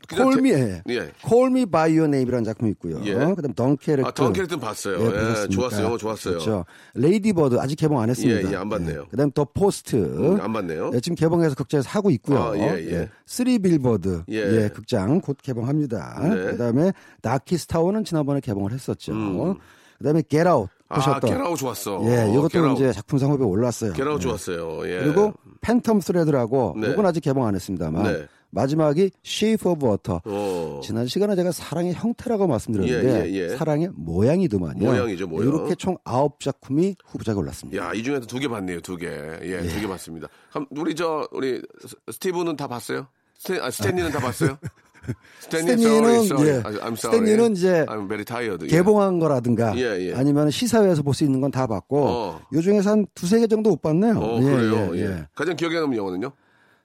콜미 0.10 0.52
대- 0.52 0.82
예. 0.90 1.12
콜 1.24 1.49
미 1.49 1.66
바이 1.68 2.00
유어 2.00 2.08
네임이라는 2.08 2.44
작품이 2.44 2.72
있고요. 2.72 3.00
예. 3.06 3.14
그다음 3.14 3.54
덩케르크. 3.54 4.08
아, 4.08 4.12
덩케르크는 4.12 4.60
봤어요. 4.60 4.96
예, 4.96 5.06
보셨습니까? 5.06 5.48
좋았어요. 5.50 5.98
좋았어요. 5.98 6.34
그렇죠. 6.34 6.66
레이디 6.94 7.34
버드 7.34 7.58
아직 7.60 7.76
개봉 7.76 8.00
안 8.00 8.10
했습니다. 8.10 8.48
예, 8.50 8.52
예, 8.52 8.56
안 8.56 8.70
봤네요. 8.70 9.08
그다음 9.10 9.32
더 9.32 9.46
포스트. 9.46 9.96
음, 9.96 10.40
안 10.42 10.54
봤네요. 10.54 10.92
예, 10.94 11.00
지금 11.00 11.16
개봉해서 11.16 11.56
극장에서 11.56 11.90
하고 11.90 12.10
있고요. 12.12 12.40
아, 12.40 12.58
예, 12.58 12.62
예. 12.92 13.10
쓰리 13.26 13.60
빌보드 13.60 14.24
예. 14.30 14.36
예. 14.64 14.70
극장 14.74 15.20
곧 15.22 15.38
개봉합니다. 15.42 16.20
네. 16.22 16.30
그다음에 16.52 16.92
다키스트 17.22 17.68
아워는 17.68 18.06
지난번에 18.06 18.40
개봉을 18.40 18.72
했었죠. 18.72 19.14
음. 19.14 19.56
그다음에 19.98 20.22
겟아웃 20.28 20.70
아, 20.90 20.96
보셨던 20.96 21.32
겟아웃 21.32 21.56
좋았어. 21.56 22.02
예, 22.04 22.30
이것도 22.32 22.50
겟아웃. 22.50 22.74
이제 22.76 22.92
작품상 22.92 23.32
후보에 23.32 23.48
올랐어요. 23.48 23.94
겟아웃 23.94 24.16
예. 24.16 24.20
좋았어요. 24.20 24.82
예. 24.90 25.00
그리고 25.00 25.34
팬텀 25.62 26.02
스레드라고 26.02 26.76
네. 26.80 26.90
이건 26.92 27.06
아직 27.06 27.22
개봉 27.22 27.46
안 27.48 27.56
했습니다만 27.56 28.04
네. 28.04 28.28
마지막이 28.56 29.12
쉐이프 29.24 29.70
오브 29.72 29.86
워터. 29.86 30.22
어. 30.26 30.80
지난 30.82 31.06
시간에 31.08 31.36
제가 31.36 31.52
사랑의 31.52 31.94
형태라고 31.94 32.48
말씀드렸는데 32.48 33.30
예, 33.30 33.30
예, 33.30 33.34
예. 33.52 33.58
사랑의 33.58 33.90
모양이더만요. 33.94 34.80
모양이죠, 34.90 35.28
모양. 35.28 35.48
이렇게 35.50 35.76
총 35.76 35.98
아홉 36.06 36.40
작품이 36.40 36.96
후보작에 37.06 37.36
올랐습니다. 37.36 37.84
야, 37.84 37.92
이 37.94 38.02
중에서 38.02 38.26
두 38.26 38.40
개 38.40 38.48
봤네요, 38.48 38.80
두 38.80 38.96
개. 38.96 39.08
예, 39.08 39.60
두 39.62 39.82
개 39.82 39.88
봤습니다. 39.88 40.30
그럼 40.52 40.68
우리 40.72 40.96
저, 40.96 41.28
우리 41.34 41.62
스- 41.86 41.96
스티브는 42.12 42.56
다 42.56 42.68
봤어요? 42.68 43.08
스탠, 43.38 43.62
아, 43.62 43.70
스탠리는 43.70 44.10
다 44.12 44.20
봤어요? 44.20 44.58
스탠리, 45.42 45.74
스탠리는 45.74 45.92
sorry, 45.92 46.26
sorry. 46.26 46.48
예, 46.50 46.62
I'm 46.64 46.94
sorry. 46.98 46.98
스탠리는 46.98 47.52
이제 47.52 47.86
I'm 47.88 48.08
very 48.08 48.24
tired. 48.26 48.66
예. 48.66 48.70
개봉한 48.70 49.20
거라든가 49.20 49.76
예, 49.78 50.08
예. 50.10 50.14
아니면 50.16 50.50
시사회에서 50.50 51.04
볼 51.04 51.14
수 51.14 51.24
있는 51.26 51.42
건 51.42 51.52
다 51.52 51.68
봤고 51.68 52.08
어. 52.08 52.42
요 52.54 52.62
중에서 52.62 52.90
한 52.92 53.06
두세 53.14 53.40
개 53.40 53.48
정도 53.48 53.70
못 53.70 53.82
봤네요. 53.82 54.18
어, 54.18 54.40
예, 54.40 54.44
그래요. 54.44 54.92
예, 54.96 55.00
예. 55.00 55.06
예. 55.06 55.28
가장 55.36 55.56
기억에 55.56 55.76
남는 55.80 55.96
영화는요? 55.98 56.32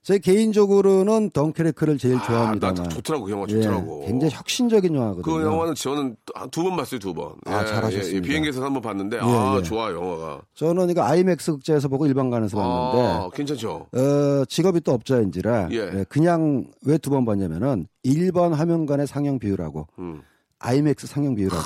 제 0.03 0.19
개인적으로는 0.19 1.31
덩케르크를 1.31 1.99
제일 1.99 2.17
아, 2.17 2.23
좋아합니다만 2.23 2.75
나 2.75 2.89
좋더라고, 2.89 3.27
그 3.27 3.31
영화 3.33 3.45
예, 3.51 3.61
좋더라고. 3.61 4.07
굉장히 4.07 4.33
혁신적인 4.35 4.95
영화거든요. 4.95 5.23
그 5.23 5.43
영화는 5.43 5.75
저는 5.75 6.17
두 6.51 6.63
번 6.63 6.77
봤어요, 6.77 6.99
두 6.99 7.13
번. 7.13 7.35
아, 7.45 7.65
잘하셨습니다. 7.67 8.17
예, 8.17 8.21
비행기에서 8.23 8.65
한 8.65 8.73
번 8.73 8.81
봤는데, 8.81 9.19
아, 9.21 9.57
예. 9.59 9.63
좋아, 9.63 9.91
영화가. 9.93 10.41
저는 10.55 10.89
이거 10.89 11.03
아이맥스 11.03 11.53
극장에서 11.53 11.89
보고 11.89 12.07
일반관에서 12.07 12.57
봤는데 12.57 13.07
아, 13.09 13.29
괜찮죠? 13.35 13.87
어, 13.93 14.45
직업이 14.49 14.81
또 14.81 14.93
업자인지라 14.93 15.69
예. 15.73 15.77
예, 15.77 16.05
그냥 16.09 16.65
왜 16.87 16.97
두 16.97 17.11
번 17.11 17.25
봤냐면은 17.27 17.87
일반 18.03 18.53
화면관의 18.55 19.07
상영 19.07 19.39
비율하고 19.39 19.87
음. 19.99 20.23
아이맥스 20.61 21.07
상영 21.07 21.35
비율하고 21.35 21.63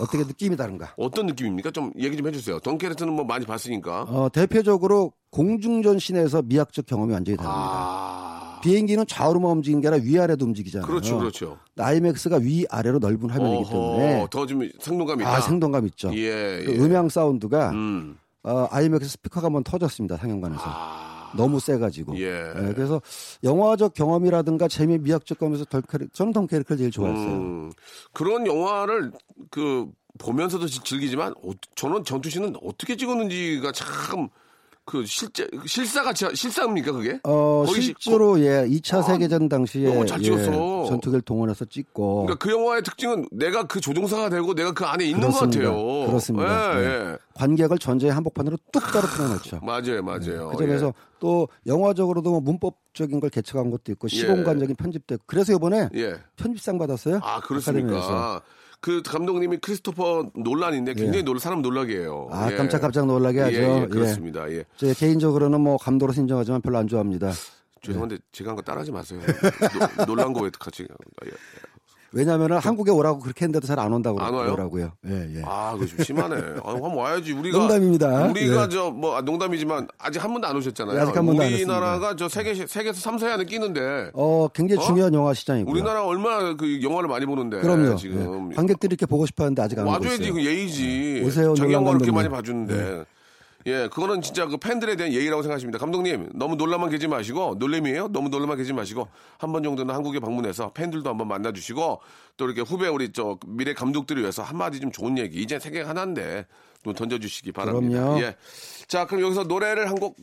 어떻게 0.00 0.18
느낌이 0.18 0.56
다른가? 0.56 0.92
어떤 0.96 1.26
느낌입니까? 1.26 1.70
좀 1.72 1.92
얘기 1.98 2.16
좀 2.16 2.26
해주세요. 2.28 2.60
덩케르크는 2.60 3.12
뭐 3.12 3.24
많이 3.24 3.44
봤으니까. 3.44 4.02
어, 4.02 4.28
대표적으로 4.32 5.12
공중전 5.30 5.98
씬에서 5.98 6.42
미학적 6.42 6.86
경험이 6.86 7.14
완전히 7.14 7.36
다릅니다. 7.36 7.60
아. 7.64 8.60
비행기는 8.62 9.04
좌우로만 9.06 9.50
움직이는 9.52 9.80
게 9.80 9.88
아니라 9.88 10.02
위아래도 10.04 10.44
움직이잖아요. 10.44 10.86
그렇죠, 10.86 11.18
그렇죠. 11.18 11.58
아이맥스가 11.78 12.36
위아래로 12.38 12.98
넓은 12.98 13.30
화면이기 13.30 13.70
때문에 13.70 14.26
더 14.30 14.46
좀 14.46 14.68
생동감이 14.80 15.22
있다. 15.22 15.32
아 15.36 15.40
생동감 15.40 15.86
있죠. 15.88 16.10
예, 16.14 16.62
그 16.64 16.72
예. 16.74 16.78
음향 16.78 17.08
사운드가 17.08 17.70
음. 17.70 18.16
어, 18.42 18.66
아이맥스 18.70 19.08
스피커가 19.10 19.46
한번 19.46 19.62
터졌습니다 19.64 20.16
상영관에서 20.16 20.62
아. 20.64 21.07
너무 21.38 21.60
세가지고. 21.60 22.18
예. 22.18 22.52
예, 22.56 22.72
그래서 22.74 23.00
영화적 23.44 23.94
경험이라든가 23.94 24.66
재미 24.68 24.98
미학적 24.98 25.38
경험에서 25.38 25.64
덜케르 25.64 26.08
저는 26.12 26.32
덩케르크를 26.32 26.76
제일 26.78 26.90
좋아했어요. 26.90 27.28
음, 27.36 27.72
그런 28.12 28.46
영화를 28.46 29.12
그 29.50 29.86
보면서도 30.18 30.66
지- 30.66 30.82
즐기지만 30.82 31.32
어, 31.44 31.50
저는 31.76 32.02
전투신은 32.04 32.56
어떻게 32.62 32.96
찍었는지가 32.96 33.70
참 33.72 34.28
그 34.88 35.04
실제 35.04 35.46
실사 35.66 36.02
같이 36.02 36.24
실사입니까 36.34 36.92
그게? 36.92 37.20
어, 37.24 37.62
거의 37.66 37.82
시- 37.82 37.94
실제로 37.98 38.40
예, 38.40 38.64
2차 38.66 39.00
아, 39.00 39.02
세계전 39.02 39.50
당시에. 39.50 39.84
예, 40.00 40.06
전투기를 40.06 41.20
동원해서 41.20 41.66
찍고 41.66 42.22
그러니까 42.24 42.42
그 42.42 42.50
영화의 42.50 42.82
특징은 42.82 43.28
내가 43.30 43.64
그 43.64 43.82
조종사가 43.82 44.30
되고 44.30 44.54
내가 44.54 44.72
그 44.72 44.86
안에 44.86 45.04
있는 45.04 45.20
그렇습니다. 45.20 45.70
것 45.70 45.76
같아요. 45.76 46.06
그렇습니다. 46.06 46.80
예, 46.82 46.88
네. 46.88 46.94
예. 47.12 47.16
관객을 47.34 47.78
전제의 47.78 48.14
한복판으로 48.14 48.56
뚝 48.72 48.82
떨어뜨려 48.90 49.28
놓죠. 49.28 49.60
맞아요, 49.62 50.02
맞아요. 50.02 50.48
그 50.52 50.56
점에서 50.56 50.86
예. 50.86 50.92
또 51.20 51.48
영화적으로도 51.66 52.30
뭐 52.30 52.40
문법적인 52.40 53.20
걸 53.20 53.28
개척한 53.28 53.70
것도 53.70 53.92
있고 53.92 54.08
시공간적인 54.08 54.74
편집도 54.76 55.16
있고 55.16 55.24
그래서 55.26 55.52
이번에 55.52 55.90
예. 55.96 56.14
편집상 56.36 56.78
받았어요. 56.78 57.20
아 57.22 57.36
아카데미에서. 57.36 58.40
그 58.80 59.02
감독님이 59.02 59.56
크리스토퍼 59.58 60.30
놀란인데 60.34 60.94
굉장히 60.94 61.24
놀 61.24 61.40
사람 61.40 61.62
놀라게 61.62 61.98
해요. 62.00 62.28
예. 62.32 62.36
아 62.36 62.52
예. 62.52 62.56
깜짝깜짝 62.56 63.06
놀라게 63.06 63.40
하죠. 63.40 63.56
예, 63.56 63.62
예, 63.62 63.82
예. 63.82 63.86
그렇습니다. 63.86 64.50
예. 64.52 64.64
제 64.76 64.94
개인적으로는 64.94 65.60
뭐 65.60 65.76
감도로 65.76 66.12
인정하지만 66.16 66.60
별로 66.62 66.78
안 66.78 66.86
좋아합니다. 66.86 67.32
죄송한데 67.82 68.18
제가 68.32 68.50
한 68.50 68.56
거 68.56 68.62
따라하지 68.62 68.90
마세요. 68.92 69.20
노, 69.98 70.04
놀란 70.06 70.32
거왜 70.32 70.50
같이? 70.58 70.86
예. 72.14 72.18
왜냐하면 72.18 72.52
한국에 72.52 72.90
오라고 72.90 73.18
그렇게 73.20 73.44
했는데도 73.44 73.66
잘 73.66 73.78
안 73.78 73.92
온다고 73.92 74.20
안? 74.20 74.32
그러더라고요. 74.32 74.92
예, 75.08 75.36
예. 75.36 75.42
아, 75.44 75.72
그거 75.74 75.86
좀 75.86 76.02
심하네. 76.04 76.36
아, 76.64 76.72
한번 76.72 76.94
와야지. 76.94 77.32
우리가 77.32 77.58
농담입니다. 77.58 78.26
우리가 78.30 78.64
예. 78.64 78.68
저뭐 78.68 79.20
농담이지만 79.22 79.88
아직 79.98 80.22
한 80.24 80.32
번도 80.32 80.48
안 80.48 80.56
오셨잖아요. 80.56 80.96
네, 80.96 81.02
아직 81.02 81.16
한 81.16 81.26
번도 81.26 81.42
안 81.42 81.52
우리나라가 81.52 82.16
저 82.16 82.28
세계 82.28 82.54
세계에서 82.66 82.98
3, 83.00 83.16
4위 83.18 83.24
안에 83.32 83.44
끼는데 83.44 84.10
어, 84.14 84.48
굉장히 84.54 84.82
어? 84.82 84.86
중요한 84.86 85.14
영화 85.14 85.32
시장이고요. 85.34 85.70
우리나라 85.72 86.04
얼마나 86.04 86.54
그 86.56 86.82
영화를 86.82 87.08
많이 87.08 87.26
보는데 87.26 87.60
그럼요. 87.60 87.96
지금 87.96 88.50
예. 88.50 88.54
관객들이 88.56 88.92
이렇게 88.94 89.06
보고 89.06 89.24
싶어하는데 89.26 89.62
아직 89.62 89.78
안 89.78 89.86
와줘야지. 89.86 90.32
그 90.32 90.44
예의지. 90.44 91.22
오세요, 91.24 91.54
자기 91.54 91.72
영화 91.72 91.90
감독님. 91.90 92.14
많이 92.14 92.28
봐주는데 92.28 93.04
예, 93.66 93.88
그거는 93.88 94.22
진짜 94.22 94.46
그 94.46 94.56
팬들에 94.56 94.96
대한 94.96 95.12
예의라고 95.12 95.42
생각하십니다. 95.42 95.78
감독님, 95.78 96.30
너무 96.34 96.54
놀라만 96.56 96.90
계지 96.90 97.08
마시고, 97.08 97.56
놀래미에요? 97.58 98.08
너무 98.08 98.28
놀라만 98.28 98.56
계지 98.56 98.72
마시고, 98.72 99.08
한 99.36 99.52
번 99.52 99.62
정도는 99.62 99.94
한국에 99.94 100.20
방문해서 100.20 100.72
팬들도 100.72 101.10
한번 101.10 101.28
만나주시고, 101.28 102.00
또 102.36 102.44
이렇게 102.44 102.60
후배 102.62 102.86
우리 102.88 103.12
저 103.12 103.36
미래 103.46 103.74
감독들을 103.74 104.22
위해서 104.22 104.42
한마디 104.42 104.80
좀 104.80 104.92
좋은 104.92 105.18
얘기, 105.18 105.42
이제 105.42 105.58
세계 105.58 105.82
하나인데, 105.82 106.46
좀 106.84 106.94
던져주시기 106.94 107.50
바랍니다. 107.52 108.00
그럼요. 108.00 108.20
예. 108.22 108.36
자, 108.86 109.06
그럼 109.06 109.22
여기서 109.22 109.42
노래를 109.44 109.88
한 109.90 109.96
곡 109.98 110.16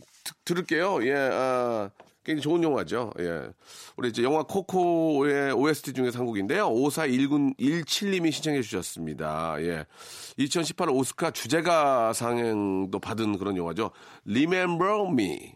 들을게요. 0.45 1.05
예, 1.05 1.13
아, 1.13 1.89
굉장히 2.25 2.41
좋은 2.41 2.63
영화죠. 2.63 3.11
예. 3.19 3.43
우리 3.95 4.09
이제 4.09 4.23
영화 4.23 4.41
코코의 4.43 5.53
OST 5.53 5.93
중에서 5.93 6.19
한 6.19 6.25
곡인데요. 6.25 6.67
541917님이 6.69 8.31
신청해 8.31 8.61
주셨습니다. 8.63 9.55
예. 9.59 9.85
2018 10.37 10.89
오스카 10.89 11.31
주제가 11.31 12.13
상도 12.13 12.99
받은 12.99 13.37
그런 13.37 13.55
영화죠. 13.55 13.91
Remember 14.27 15.07
Me. 15.11 15.53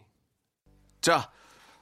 자, 1.01 1.31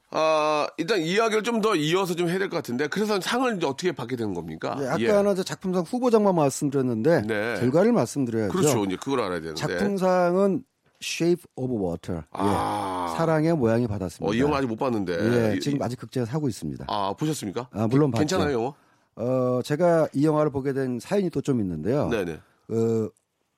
아, 0.09 0.67
일단 0.77 1.01
이야기를 1.01 1.43
좀 1.43 1.59
더 1.61 1.75
이어서 1.75 2.15
좀 2.15 2.29
해야 2.29 2.39
될 2.39 2.49
것 2.49 2.55
같은데, 2.55 2.87
그래서 2.87 3.19
상을 3.19 3.57
이제 3.57 3.65
어떻게 3.65 3.91
받게 3.91 4.15
된 4.15 4.33
겁니까? 4.33 4.77
예, 4.79 4.87
아까는 4.87 5.33
이제 5.33 5.43
작품상 5.43 5.83
후보작만 5.83 6.33
말씀드렸는데 6.33 7.23
네. 7.23 7.59
결과를 7.59 7.91
말씀드려야죠. 7.91 8.53
그렇죠. 8.53 8.85
이제 8.85 8.95
그걸 8.95 9.19
알아야 9.19 9.41
되는데. 9.41 9.59
작품상은 9.59 10.63
Shape 11.01 11.43
of 11.55 11.73
Water. 11.73 12.23
아. 12.31 13.09
예, 13.13 13.17
사랑의 13.17 13.55
모양이 13.55 13.87
받았습니다. 13.87 14.29
어, 14.29 14.33
이 14.33 14.39
영화 14.39 14.57
아직 14.57 14.67
못 14.67 14.75
봤는데. 14.77 15.51
예, 15.51 15.55
이- 15.55 15.59
지금 15.59 15.81
아직 15.81 15.97
극장에서 15.99 16.31
하고 16.31 16.47
있습니다. 16.49 16.85
아, 16.87 17.13
보셨습니까? 17.17 17.69
아, 17.71 17.87
물론 17.87 18.11
봤죠. 18.11 18.21
괜찮아요, 18.21 18.53
영화? 18.53 18.73
어, 19.15 19.61
제가 19.63 20.07
이 20.13 20.25
영화를 20.25 20.51
보게 20.51 20.73
된 20.73 20.99
사연이 20.99 21.29
또 21.29 21.41
좀 21.41 21.59
있는데요. 21.61 22.09
네네. 22.09 22.33
어, 22.33 23.09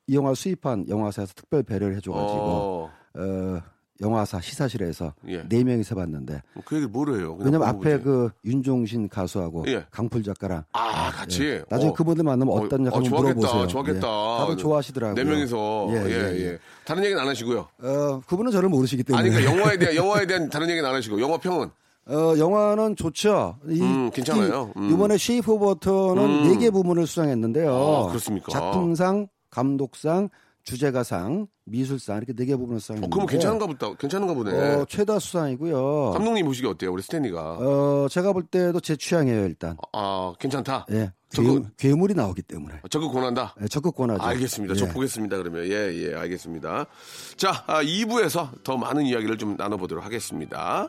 이 0.06 0.14
영화를 0.16 0.36
수입한 0.36 0.88
영화사에서 0.88 1.32
특별 1.34 1.62
배려를 1.62 1.96
해줘가지고 1.96 2.40
어, 2.40 2.90
어, 3.18 3.60
영화사 4.00 4.40
시사실에서 4.40 5.12
예. 5.28 5.42
네 5.48 5.62
명이서 5.62 5.94
봤는데 5.94 6.42
그 6.64 6.76
얘기를 6.76 6.88
뭐로 6.88 7.18
해요? 7.18 7.36
그냥 7.36 7.52
왜냐면 7.52 7.68
앞에. 7.68 7.98
그 8.00 8.30
윤종신 8.44 9.08
가수하고 9.08 9.64
예. 9.68 9.84
강풀 9.90 10.22
작가랑 10.22 10.64
아, 10.72 11.10
같이. 11.10 11.44
예. 11.44 11.62
나중에 11.68 11.90
어. 11.90 11.94
그분들 11.94 12.24
만나면 12.24 12.54
어떤 12.56 12.82
어, 12.82 12.86
약 12.86 12.92
어, 12.94 12.96
한번 12.96 13.10
좋아하겠다, 13.10 13.34
물어보세요. 13.34 13.66
좋아하겠다. 13.68 14.06
예. 14.06 14.38
다들 14.40 14.56
좋아하시더라고요. 14.56 15.14
네 15.14 15.24
명이서. 15.30 15.88
예, 15.90 15.94
예, 15.96 16.10
예, 16.10 16.46
예. 16.52 16.58
다른 16.84 17.04
얘기는 17.04 17.20
안 17.20 17.28
하시고요. 17.28 17.68
어, 17.82 18.20
그분은 18.26 18.50
저를 18.52 18.68
모르시기 18.68 19.02
때문에. 19.02 19.20
아니, 19.22 19.30
그러니까 19.30 19.52
영화에 19.60 19.76
대한, 19.76 19.94
영화에 19.96 20.26
대한 20.26 20.48
다른 20.48 20.70
얘기는 20.70 20.88
안 20.88 20.94
하시고, 20.94 21.20
영화 21.20 21.36
평은? 21.38 21.70
어, 22.06 22.34
영화는 22.38 22.96
좋죠. 22.96 23.58
이, 23.68 23.80
음, 23.80 24.10
괜찮아요. 24.10 24.72
음. 24.76 24.90
이번에 24.90 25.16
쉐이프 25.18 25.52
오브 25.52 25.64
워터는 25.66 26.48
네개 26.48 26.70
부문을 26.70 27.06
수상했는데요. 27.06 27.72
아, 27.72 28.08
그렇습니까? 28.08 28.50
작품상, 28.50 29.28
감독상, 29.50 30.28
주제가상, 30.64 31.46
미술상 31.64 32.18
이렇게 32.18 32.32
네 32.32 32.44
개 32.46 32.56
부문을 32.56 32.76
어, 32.76 32.78
수상했는데. 32.80 33.10
그러면 33.12 33.26
괜찮은가 33.28 33.66
보다. 33.66 33.94
괜찮은가 33.94 34.34
보네. 34.34 34.52
어, 34.76 34.84
최다 34.88 35.18
수상이고요. 35.18 36.10
감독님 36.12 36.44
보시기 36.46 36.66
어때요, 36.66 36.92
우리 36.92 37.02
스탠리가? 37.02 37.58
어, 37.58 38.06
제가 38.10 38.32
볼 38.32 38.42
때도 38.44 38.80
제 38.80 38.96
취향이에요, 38.96 39.44
일단. 39.46 39.76
아, 39.92 40.32
괜찮다. 40.38 40.86
예. 40.92 41.12
괴, 41.32 41.42
괴물이 41.76 42.14
나오기 42.14 42.42
때문에. 42.42 42.80
적극 42.90 43.12
권한다. 43.12 43.54
예, 43.62 43.68
적극 43.68 43.94
권하죠. 43.94 44.20
알겠습니다. 44.22 44.74
저 44.74 44.86
예. 44.86 44.90
보겠습니다. 44.92 45.36
그러면 45.38 45.64
예, 45.66 45.92
예, 45.94 46.14
알겠습니다. 46.14 46.86
자, 47.36 47.64
아, 47.68 47.82
2부에서 47.84 48.50
더 48.64 48.76
많은 48.76 49.04
이야기를 49.06 49.38
좀 49.38 49.56
나눠보도록 49.56 50.04
하겠습니다. 50.04 50.88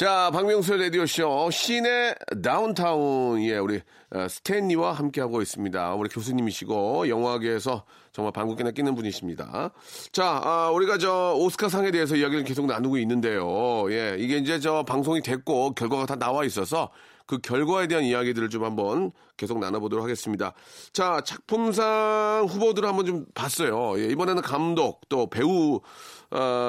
자, 0.00 0.30
박명수의 0.32 0.84
라디오쇼, 0.84 1.50
시내 1.50 2.14
다운타운, 2.42 3.42
예, 3.42 3.58
우리, 3.58 3.82
어, 4.14 4.26
스탠리와 4.30 4.94
함께하고 4.94 5.42
있습니다. 5.42 5.94
우리 5.94 6.08
교수님이시고, 6.08 7.10
영화계에서 7.10 7.84
정말 8.10 8.32
방귀깨나 8.32 8.70
끼는 8.70 8.94
분이십니다. 8.94 9.72
자, 10.10 10.40
아, 10.42 10.70
우리가 10.70 10.96
저, 10.96 11.34
오스카 11.36 11.68
상에 11.68 11.90
대해서 11.90 12.16
이야기를 12.16 12.44
계속 12.44 12.64
나누고 12.64 12.96
있는데요. 12.96 13.92
예, 13.92 14.16
이게 14.18 14.38
이제 14.38 14.58
저, 14.58 14.84
방송이 14.84 15.20
됐고, 15.20 15.74
결과가 15.74 16.06
다 16.06 16.16
나와 16.16 16.46
있어서, 16.46 16.88
그 17.26 17.38
결과에 17.38 17.86
대한 17.86 18.02
이야기들을 18.02 18.48
좀 18.48 18.64
한번 18.64 19.12
계속 19.36 19.60
나눠보도록 19.60 20.02
하겠습니다. 20.02 20.52
자, 20.92 21.20
작품상 21.24 22.46
후보들을 22.48 22.88
한번 22.88 23.06
좀 23.06 23.26
봤어요. 23.34 24.00
예, 24.00 24.06
이번에는 24.06 24.40
감독, 24.42 25.08
또 25.10 25.28
배우, 25.28 25.76
어, 25.76 25.80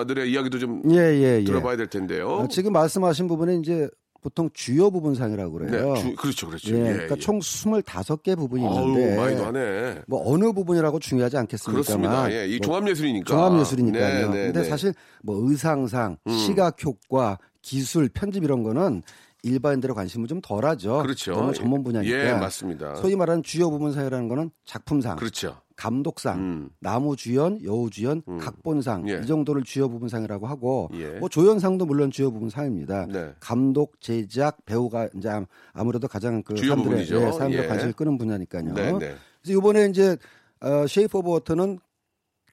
들의 0.07 0.31
이야기도 0.31 0.59
좀 0.59 0.81
예, 0.91 0.97
예, 0.97 1.39
예. 1.39 1.43
들어봐야 1.43 1.77
될 1.77 1.87
텐데요. 1.87 2.27
어, 2.29 2.47
지금 2.47 2.73
말씀하신 2.73 3.27
부분은 3.27 3.59
이제 3.61 3.87
보통 4.21 4.49
주요 4.53 4.91
부분상이라고 4.91 5.51
그래요. 5.51 5.93
네, 5.93 6.01
주- 6.01 6.15
그렇죠, 6.15 6.47
그렇죠. 6.47 6.75
예, 6.75 6.79
예, 6.79 6.83
그러니까 6.93 7.15
예. 7.15 7.19
총 7.19 7.39
25개 7.39 8.35
부분이 8.35 8.63
있는데 8.63 9.15
하네. 9.41 10.01
뭐 10.07 10.21
어느 10.31 10.51
부분이라고 10.51 10.99
중요하지 10.99 11.37
않겠습니까만 11.37 11.83
그렇습니다. 11.83 12.31
예, 12.31 12.47
이뭐 12.47 12.59
종합예술이니까. 12.59 13.25
종합예술이니까요. 13.35 14.03
네, 14.03 14.13
네, 14.13 14.45
근데 14.45 14.51
네. 14.51 14.59
음. 14.59 14.69
사실 14.69 14.93
뭐 15.23 15.37
의상상, 15.49 16.17
시각 16.29 16.83
효과, 16.85 17.39
기술, 17.63 18.09
편집 18.09 18.43
이런 18.43 18.61
거는 18.63 19.01
일반인들의 19.43 19.95
관심은 19.95 20.27
좀 20.27 20.39
덜하죠. 20.41 21.01
그렇죠. 21.01 21.31
너무 21.33 21.53
전문 21.53 21.83
분야니까. 21.83 22.15
예, 22.15 22.33
맞습니다. 22.33 22.95
소위 22.95 23.15
말하는 23.15 23.41
주요 23.43 23.69
부분상이라는 23.71 24.27
거는 24.27 24.51
작품상, 24.65 25.15
그렇죠. 25.15 25.57
감독상, 25.75 26.37
음. 26.39 26.69
나무 26.79 27.15
주연, 27.15 27.59
여우 27.63 27.89
주연, 27.89 28.21
각본상 28.39 29.09
예. 29.09 29.19
이 29.23 29.25
정도를 29.25 29.63
주요 29.63 29.89
부분상이라고 29.89 30.45
하고 30.45 30.89
예. 30.93 31.17
뭐 31.19 31.27
조연상도 31.27 31.87
물론 31.87 32.11
주요 32.11 32.31
부분상입니다. 32.31 33.07
네. 33.07 33.33
감독, 33.39 33.99
제작, 33.99 34.63
배우가 34.65 35.09
이제 35.15 35.27
암- 35.29 35.47
아무래도 35.73 36.07
가장 36.07 36.43
그 36.43 36.53
주요 36.53 36.75
사람들의 36.75 37.05
부분이죠. 37.07 37.27
예, 37.27 37.31
사람들의 37.31 37.63
예. 37.63 37.67
관심을 37.67 37.93
끄는 37.93 38.19
분야니까요. 38.19 38.73
네, 38.75 38.91
네. 38.91 39.15
그래서 39.41 39.57
이번에 39.59 39.85
이제 39.87 40.17
어, 40.59 40.85
쉐이프 40.87 41.17
오브 41.17 41.29
워터는 41.31 41.79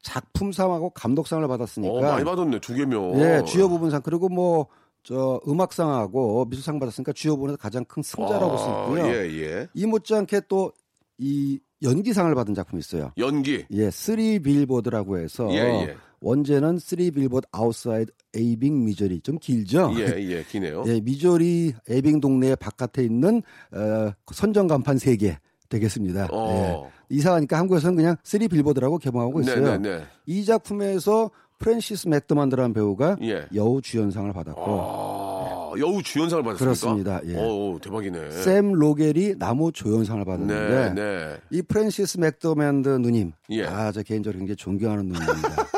작품상하고 0.02 0.90
감독상을 0.90 1.46
받았으니까 1.46 1.92
어, 1.92 2.00
많이 2.00 2.24
받았네. 2.24 2.60
두 2.60 2.72
개면. 2.74 3.18
예, 3.20 3.44
주요 3.44 3.68
부분상 3.68 4.00
그리고 4.02 4.28
뭐 4.30 4.68
저 5.08 5.40
음악상하고 5.48 6.44
미술상 6.50 6.78
받았으니까 6.78 7.12
주요 7.14 7.34
부분에서 7.36 7.56
가장 7.56 7.82
큰 7.86 8.02
승자라고 8.02 8.58
아, 8.58 8.82
있고요. 8.84 9.06
예, 9.06 9.40
예. 9.40 9.68
이 9.74 9.86
못지않게 9.86 10.42
또 10.48 10.72
이 11.18 11.58
연기상을 11.82 12.32
받은 12.34 12.54
작품이 12.54 12.80
있어요. 12.80 13.12
연기. 13.18 13.64
예, 13.72 13.90
쓰리 13.90 14.38
빌보드라고 14.40 15.18
해서 15.18 15.48
예, 15.52 15.56
예. 15.58 15.96
원제는 16.20 16.78
쓰리 16.78 17.10
빌보드 17.10 17.46
아웃사이드 17.52 18.12
에빙 18.36 18.84
미주리 18.84 19.20
좀 19.20 19.38
길죠. 19.38 19.92
예, 19.98 20.14
예, 20.18 20.44
기네요. 20.44 20.84
예, 20.86 21.00
미주리 21.00 21.74
에빙 21.88 22.20
동네 22.20 22.54
바깥에 22.54 23.02
있는 23.04 23.42
어, 23.72 24.12
선전 24.32 24.66
간판 24.68 24.98
세 24.98 25.16
개 25.16 25.36
되겠습니다. 25.68 26.28
어. 26.32 26.88
예. 27.10 27.16
이상하니까 27.16 27.58
한국에서는 27.58 27.96
그냥 27.96 28.16
쓰리 28.22 28.48
빌보드라고 28.48 28.98
개봉하고 28.98 29.40
네, 29.40 29.50
있어요. 29.52 29.78
네, 29.78 29.98
네. 29.98 30.04
이 30.26 30.44
작품에서 30.44 31.30
프랜시스 31.58 32.08
맥도만드라는 32.08 32.72
배우가 32.72 33.16
예. 33.22 33.46
여우 33.54 33.82
주연상을 33.82 34.32
받았고 34.32 34.62
아, 34.62 35.72
여우 35.78 36.02
주연상을 36.02 36.42
받았습니까? 36.44 36.64
그렇습니다. 36.64 37.20
예. 37.26 37.36
어, 37.36 37.78
대박이네. 37.82 38.30
샘 38.30 38.72
록웰이 38.72 39.38
남우 39.38 39.72
조연상을 39.72 40.24
네, 40.24 40.24
받았는데 40.24 40.94
네. 40.94 41.36
이 41.50 41.62
프랜시스 41.62 42.18
맥도만드 42.18 42.88
누님, 42.88 43.32
예. 43.50 43.64
아, 43.66 43.92
저 43.92 44.02
개인적으로 44.02 44.38
굉장히 44.38 44.56
존경하는 44.56 45.06
누님입니다. 45.08 45.68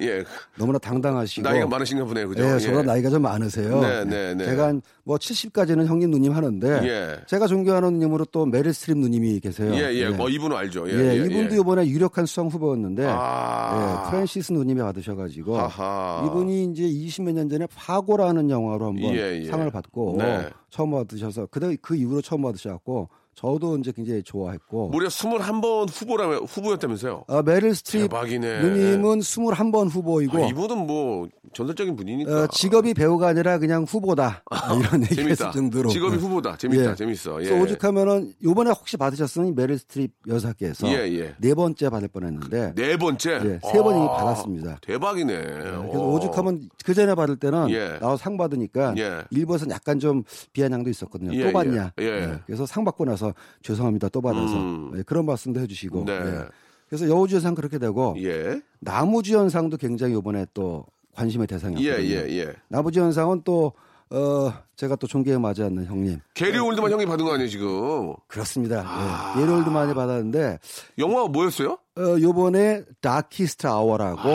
예. 0.00 0.04
예. 0.06 0.24
너무나 0.56 0.78
당당하시고 0.78 1.48
나이가 1.48 1.66
많으신가 1.66 2.04
보네요. 2.04 2.28
그죠? 2.28 2.44
예, 2.44 2.58
저보다 2.58 2.82
나이가 2.82 3.10
좀 3.10 3.22
많으세요. 3.22 3.80
네, 3.80 4.04
네, 4.04 4.34
네. 4.34 4.44
제가 4.44 4.66
한 4.68 4.82
뭐 5.06 5.16
70까지는 5.18 5.86
형님 5.86 6.10
누님 6.10 6.32
하는데 6.32 6.80
예. 6.82 7.20
제가 7.28 7.46
존경하는 7.46 7.92
누님으로 7.92 8.24
또 8.32 8.44
메릴 8.44 8.74
스트립 8.74 8.98
누님이 8.98 9.38
계세요. 9.38 9.72
예, 9.72 9.94
예. 9.94 10.06
어, 10.06 10.28
이분은 10.28 10.56
알죠. 10.56 10.90
예, 10.90 10.94
예, 10.94 11.18
예, 11.20 11.24
이분도 11.26 11.54
예. 11.54 11.60
이번에 11.60 11.86
유력한 11.86 12.26
수상 12.26 12.48
후보였는데 12.48 13.06
아. 13.08 14.02
예, 14.06 14.10
프랜시스 14.10 14.52
누님이 14.52 14.80
받으셔가지고 14.80 15.58
아하. 15.60 16.24
이분이 16.26 16.72
이제 16.72 16.82
20몇 16.82 17.34
년 17.34 17.48
전에 17.48 17.68
파고라는 17.76 18.50
영화로 18.50 18.86
한번 18.86 19.14
예, 19.14 19.42
예. 19.42 19.46
상을 19.48 19.70
받고 19.70 20.16
네. 20.18 20.48
처음 20.70 20.90
받으셔서 20.90 21.46
그다 21.52 21.68
그 21.80 21.94
이후로 21.94 22.20
처음 22.20 22.42
받으셔갖고 22.42 23.08
저도 23.36 23.76
이제 23.76 23.92
굉장히 23.92 24.22
좋아했고. 24.22 24.88
무려 24.88 25.08
21번 25.08 25.88
후보라며 25.92 26.36
후보였다면서요? 26.38 27.24
어, 27.28 27.42
메릴 27.42 27.74
스트립 27.74 28.08
대박이네. 28.10 28.62
누님은 28.62 29.18
21번 29.20 29.90
후보이고 29.90 30.42
아, 30.42 30.48
이분은 30.48 30.86
뭐 30.86 31.28
전설적인 31.52 31.96
분이니까. 31.96 32.32
어, 32.44 32.46
직업이 32.46 32.94
배우가 32.94 33.28
아니라 33.28 33.58
그냥 33.58 33.84
후보다 33.84 34.42
이런 34.80 35.02
얘기가 35.02 35.14
재밌다. 35.14 35.32
있을 35.32 35.50
정도로 35.52 35.90
직업이 35.90 36.16
네. 36.16 36.22
후보다. 36.22 36.56
재밌다. 36.56 36.92
예. 36.92 36.94
재밌어. 36.94 37.44
예. 37.44 37.50
오죽하면은 37.60 38.32
요번에 38.42 38.70
혹시 38.70 38.96
받으셨으니 38.96 39.52
메릴 39.52 39.78
스트립 39.78 40.12
여사께서 40.26 40.88
예, 40.88 40.94
예. 41.18 41.34
네 41.38 41.54
번째 41.54 41.90
받을 41.90 42.08
뻔했는데 42.08 42.72
네 42.74 42.96
번째. 42.96 43.32
예, 43.44 43.60
세 43.70 43.82
번이 43.82 44.00
아, 44.00 44.12
받았습니다. 44.16 44.78
대박이네. 44.80 45.42
그래서 45.42 45.80
오죽하면 45.82 46.70
그 46.86 46.94
전에 46.94 47.14
받을 47.14 47.36
때는 47.36 47.68
예. 47.68 47.98
나와 48.00 48.16
상 48.16 48.38
받으니까 48.38 48.94
예. 48.96 49.20
일부에서는 49.30 49.74
약간 49.74 50.00
좀 50.00 50.22
비아냥도 50.54 50.88
있었거든요. 50.88 51.34
예, 51.38 51.44
또 51.46 51.52
받냐? 51.52 51.92
예. 52.00 52.04
예. 52.06 52.38
그래서 52.46 52.64
상 52.64 52.82
받고 52.82 53.04
나서 53.04 53.25
죄송합니다. 53.62 54.08
또 54.10 54.20
받아서 54.20 54.54
음. 54.54 54.92
예, 54.96 55.02
그런 55.02 55.26
말씀도 55.26 55.60
해주시고. 55.60 56.04
네. 56.04 56.12
예. 56.12 56.44
그래서 56.88 57.08
여우주연상 57.08 57.54
그렇게 57.54 57.78
되고 57.78 58.14
예. 58.18 58.60
나무주연상도 58.80 59.76
굉장히 59.76 60.16
이번에 60.16 60.46
또 60.54 60.84
관심의 61.14 61.46
예, 61.50 61.54
대상이었거든요. 61.54 62.08
예, 62.08 62.38
예. 62.38 62.52
나무주연상은 62.68 63.42
또 63.44 63.72
어, 64.10 64.52
제가 64.76 64.94
또 64.96 65.08
존경에 65.08 65.36
맞지 65.38 65.64
않는 65.64 65.86
형님. 65.86 66.20
게리 66.34 66.58
올드만 66.58 66.92
형이 66.92 67.06
받은 67.06 67.24
거 67.24 67.32
아니에요, 67.34 67.48
지금? 67.48 68.14
그렇습니다. 68.28 68.84
아. 68.86 69.34
예. 69.36 69.42
예롤드 69.42 69.68
많이 69.68 69.92
받았는데 69.94 70.60
영화가 70.96 71.28
뭐였어요? 71.28 71.78
어, 71.96 72.20
요번에 72.20 72.84
다키스트 73.00 73.66
아워라고 73.66 74.28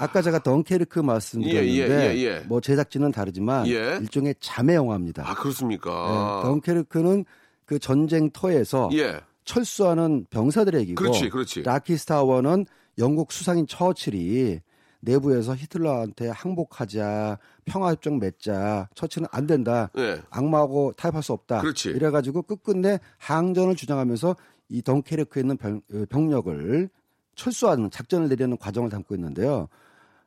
아 0.00 0.06
까 0.06 0.22
제가 0.22 0.38
덩케르크 0.38 0.98
말씀드렸는데 1.00 1.74
예, 1.74 2.14
예, 2.14 2.16
예, 2.16 2.24
예. 2.24 2.38
뭐 2.46 2.62
제작진은 2.62 3.12
다르지만 3.12 3.66
예. 3.66 3.98
일종의 4.00 4.34
자매 4.40 4.74
영화입니다. 4.74 5.28
아, 5.28 5.34
그렇습니까? 5.34 6.40
예, 6.42 6.46
덩케르크는 6.48 7.26
그 7.70 7.78
전쟁터에서 7.78 8.90
예. 8.94 9.20
철수하는 9.44 10.26
병사들의 10.30 10.80
얘기고 10.80 11.00
그렇지, 11.00 11.28
그렇지. 11.28 11.62
다키스트 11.62 12.12
아워는 12.12 12.66
영국 12.98 13.30
수상인 13.30 13.68
처칠이 13.68 14.58
내부에서 14.98 15.54
히틀러한테 15.54 16.30
항복하자 16.30 17.38
평화협정 17.66 18.18
맺자 18.18 18.88
처치는 18.96 19.28
안 19.30 19.46
된다 19.46 19.88
예. 19.98 20.20
악마하고 20.30 20.94
타협할 20.96 21.22
수 21.22 21.32
없다 21.32 21.60
그렇지. 21.60 21.90
이래가지고 21.90 22.42
끝끝내 22.42 22.98
항전을 23.18 23.76
주장하면서 23.76 24.34
이 24.68 24.82
덩케르크에 24.82 25.42
있는 25.42 25.56
병, 25.56 25.80
어, 25.94 26.04
병력을 26.08 26.90
철수하는 27.36 27.88
작전을 27.92 28.28
내려는 28.28 28.58
과정을 28.58 28.90
담고 28.90 29.14
있는데요 29.14 29.68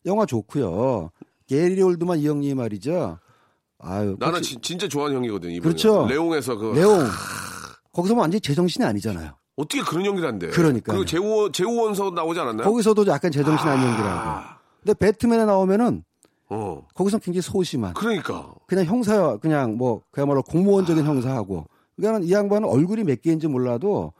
영화 0.05 0.25
좋고요 0.25 1.11
게리 1.47 1.81
올드만 1.81 2.19
이 2.19 2.27
형님 2.29 2.55
말이죠 2.55 3.19
아유 3.83 4.15
나는 4.19 4.41
진, 4.41 4.61
진짜 4.61 4.87
좋아하는 4.87 5.17
형이거든, 5.17 5.51
이분. 5.51 5.63
그렇죠. 5.63 6.07
레옹에서 6.07 6.55
그. 6.55 6.73
내용 6.73 6.99
거기서 7.91 8.15
완전히 8.15 8.41
제정신이 8.41 8.85
아니잖아요 8.85 9.33
어떻게 9.55 9.81
그런 9.81 10.05
연기를 10.05 10.27
한대? 10.27 10.47
그러니까요. 10.49 10.97
그리고 10.97 11.05
제우, 11.05 11.51
제우원서 11.51 12.11
나오지 12.11 12.39
않았나요? 12.39 12.67
거기서도 12.67 13.05
약간 13.07 13.31
제정신 13.31 13.67
아닌 13.67 13.87
연기라고 13.87 14.41
근데 14.83 14.93
배트맨에 14.97 15.45
나오면은 15.45 16.03
어. 16.49 16.85
거기서 16.93 17.19
굉장히 17.19 17.41
소심한 17.41 17.93
그러니까. 17.93 18.53
그냥 18.67 18.85
형사 18.85 19.37
그냥 19.37 19.77
뭐 19.77 20.01
그야말로 20.11 20.41
공무원적인 20.43 21.05
형사하고 21.05 21.67
그러니까 21.95 22.25
이 22.25 22.31
양반은 22.31 22.67
얼굴이 22.67 23.03
몇 23.03 23.21
개인지 23.21 23.47
몰라도 23.47 24.13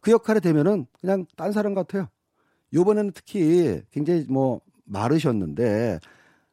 그 0.00 0.10
역할에 0.10 0.40
되면은 0.40 0.86
그냥 1.00 1.26
딴 1.36 1.52
사람 1.52 1.74
같아요. 1.74 2.08
요번에는 2.72 3.12
특히 3.14 3.82
굉장히 3.90 4.24
뭐 4.28 4.60
마르셨는데 4.84 6.00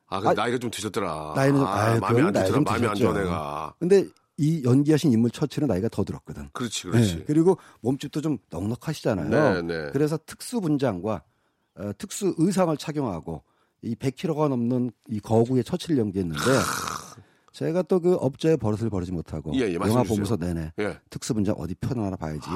아, 0.08 0.20
그 0.22 0.30
아, 0.30 0.34
나이가 0.34 0.58
좀 0.58 0.72
드셨더라. 0.72 1.34
나이는 1.36 1.60
좀- 1.60 1.68
아, 1.68 1.76
아유, 1.84 2.00
마음에 2.00 2.22
그건 2.22 2.38
안. 2.38 2.46
좀 2.46 2.64
마음에 2.64 2.88
안 2.88 2.96
좋아. 2.96 3.14
내가. 3.14 3.74
근데 3.80 4.06
이 4.38 4.64
연기하신 4.64 5.12
인물 5.12 5.32
처치는 5.32 5.68
나이가 5.68 5.90
더 5.90 6.04
들었거든. 6.04 6.50
그렇지, 6.54 6.84
그렇지. 6.84 7.16
네, 7.18 7.24
그리고 7.26 7.58
몸집도 7.82 8.22
좀 8.22 8.38
넉넉하시잖아요. 8.50 9.30
네, 9.30 9.62
네. 9.64 9.90
그래서 9.92 10.18
특수 10.26 10.62
분장과 10.62 11.24
어, 11.80 11.92
특수 11.98 12.34
의상을 12.38 12.76
착용하고 12.78 13.44
이 13.82 13.96
100kg가 13.96 14.48
넘는 14.50 14.92
이 15.10 15.20
거구의 15.20 15.64
처치를 15.64 15.98
연기했는데 15.98 16.42
제가 17.58 17.82
또 17.82 17.98
그 18.00 18.14
업자의 18.14 18.56
버릇을 18.58 18.92
버리지 18.92 19.12
못하고 19.12 19.52
예, 19.56 19.62
예, 19.62 19.74
영화 19.74 20.04
보면서. 20.04 20.36
내내 20.38 20.72
예. 20.78 21.00
특수 21.10 21.34
분장 21.34 21.56
어디 21.58 21.74
편 21.74 21.98
하나 21.98 22.16
봐야지 22.16 22.48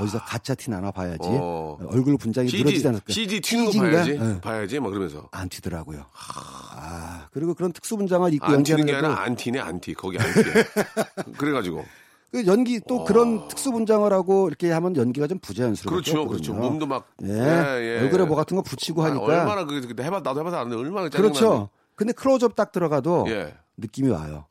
어디서 0.00 0.18
가짜 0.24 0.54
티 0.54 0.70
하나 0.70 0.90
봐야지 0.90 1.28
어. 1.28 1.76
얼굴 1.88 2.16
분장이 2.16 2.48
늘어지지 2.50 2.76
CG, 2.76 2.88
않을까 2.88 3.04
CG 3.08 3.40
튀는 3.42 3.64
거? 3.66 3.72
봐야지. 3.72 4.10
예. 4.12 4.40
봐야지, 4.40 4.80
막 4.80 4.88
그러면서. 4.88 5.28
안 5.30 5.50
튀더라고요. 5.50 6.06
아 6.14 7.28
그리고 7.32 7.52
그런 7.52 7.72
특수 7.74 7.98
분장을 7.98 8.32
입고 8.32 8.46
안 8.46 8.62
튀는 8.62 8.78
연기하는 8.80 8.86
게 8.86 8.94
아니라 8.94 9.22
안 9.22 9.36
튀네, 9.36 9.58
안 9.60 9.78
튀. 9.78 9.92
거기 9.92 10.18
안 10.18 10.24
튀. 10.32 10.32
그래가지고. 11.36 11.84
그 12.32 12.46
연기 12.46 12.80
또 12.88 13.02
어. 13.02 13.04
그런 13.04 13.46
특수 13.48 13.70
분장을 13.70 14.10
하고 14.10 14.48
이렇게 14.48 14.72
하면 14.72 14.96
연기가 14.96 15.26
좀 15.26 15.38
부자연스러워. 15.38 16.00
그렇죠, 16.00 16.26
그렇죠. 16.26 16.54
몸도 16.54 16.86
막. 16.86 17.12
예, 17.24 17.98
얼굴에 18.00 18.24
뭐 18.24 18.36
같은 18.36 18.56
거 18.56 18.62
붙이고 18.62 19.02
아, 19.04 19.10
하니까 19.10 19.24
얼마나 19.24 19.66
그, 19.66 19.94
그 19.94 20.02
해봐, 20.02 20.20
나도 20.20 20.40
해봐서 20.40 20.56
아는데 20.56 20.76
얼마나 20.76 21.08
짜증나는데. 21.10 21.38
그렇죠. 21.38 21.68
근데 21.96 22.12
클로즈업 22.12 22.56
딱 22.56 22.72
들어가도 22.72 23.26
예. 23.28 23.54
느낌이 23.76 24.08
와요. 24.10 24.46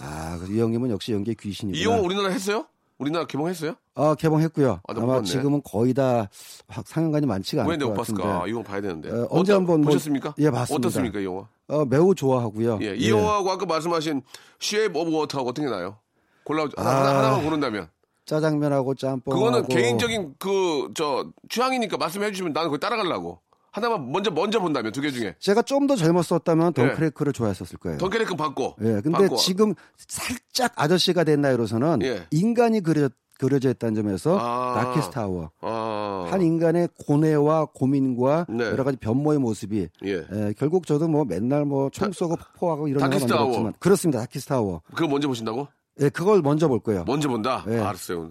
아, 0.00 0.38
이 0.48 0.58
형님은 0.60 0.90
역시 0.90 1.12
연기의 1.12 1.36
귀신이구나. 1.36 1.80
이 1.80 1.84
영화 1.84 2.00
우리나라 2.00 2.28
했어요? 2.28 2.66
우리나라 2.98 3.26
개봉했어요? 3.26 3.74
아, 3.94 4.14
개봉했고요. 4.14 4.80
아, 4.86 4.94
봤네. 4.94 5.24
지금은 5.24 5.60
거의 5.64 5.92
다 5.94 6.28
확- 6.68 6.86
상영관이 6.88 7.26
많지가 7.26 7.62
왜 7.62 7.66
않을 7.74 7.78
내가 7.78 7.90
것 7.90 7.94
못. 7.94 7.98
봤을까? 7.98 8.46
이 8.46 8.50
영화 8.50 8.62
봐야 8.62 8.80
되는데. 8.80 9.10
어, 9.10 9.26
언제 9.30 9.52
한번 9.52 9.80
뭐- 9.82 9.90
보셨습니까? 9.92 10.34
예, 10.38 10.50
봤습니다. 10.50 10.88
어떻습니까, 10.88 11.20
이 11.20 11.24
영화? 11.24 11.46
어, 11.68 11.84
매우 11.84 12.14
좋아하고요. 12.14 12.78
예, 12.82 12.94
이 12.96 13.06
예. 13.06 13.10
영화하고 13.10 13.50
아까 13.50 13.66
말씀하신 13.66 14.22
쉐이프 14.60 14.96
오브 14.96 15.10
워터하고 15.14 15.50
어떻게 15.50 15.66
나요? 15.68 15.98
골라 16.44 16.68
하나, 16.76 16.90
아. 16.90 17.18
하나만 17.18 17.44
고른다면. 17.44 17.88
짜장면하고 18.24 18.94
짬뽕하고 18.94 19.44
그거는 19.44 19.68
개인적인 19.68 20.34
그 20.38 20.90
저 20.94 21.26
취향이니까 21.48 21.96
말씀해 21.96 22.30
주시면 22.32 22.52
나는 22.52 22.70
그거 22.70 22.78
따라가려고. 22.78 23.40
하나만 23.76 24.10
먼저 24.10 24.30
먼저 24.30 24.58
본다면 24.60 24.90
두 24.92 25.00
개 25.02 25.10
중에. 25.10 25.34
제가 25.38 25.62
좀 25.62 25.86
더 25.86 25.94
젊었었다면 25.96 26.72
예. 26.78 26.82
덩케르크를 26.88 27.32
좋아했었을 27.32 27.78
거예요. 27.78 27.98
덩케르크 27.98 28.34
받고. 28.34 28.76
예, 28.80 29.00
근데 29.02 29.10
받고. 29.10 29.36
지금 29.36 29.74
살짝 29.98 30.72
아저씨가 30.76 31.24
된 31.24 31.40
나이로서는 31.42 32.00
예. 32.02 32.26
인간이 32.30 32.80
그려, 32.80 33.08
그려져 33.38 33.70
있다는 33.70 33.94
점에서 33.94 34.38
아. 34.40 34.74
다키스타워. 34.82 35.50
아. 35.60 36.26
한 36.30 36.40
인간의 36.42 36.88
고뇌와 37.06 37.66
고민과 37.74 38.46
네. 38.48 38.64
여러 38.64 38.82
가지 38.82 38.96
변모의 38.96 39.38
모습이 39.38 39.88
예. 40.06 40.14
에, 40.32 40.54
결국 40.58 40.86
저도 40.86 41.06
뭐 41.08 41.24
맨날 41.24 41.64
뭐 41.66 41.90
총 41.90 42.10
쏘고 42.12 42.36
폭파하고 42.36 42.88
이런 42.88 43.00
다키스트 43.00 43.27
아워. 43.27 43.40
만들었지만 43.42 43.74
그렇습니다. 43.78 44.20
다키스트 44.20 44.61
아워. 44.61 44.82
그거 44.94 45.06
먼저 45.06 45.28
보신다고? 45.28 45.68
예, 46.00 46.08
그걸 46.08 46.40
먼저 46.42 46.66
볼 46.68 46.80
거예요. 46.80 47.04
먼저 47.06 47.28
본다. 47.28 47.64
예. 47.68 47.78
알았어요. 47.78 48.30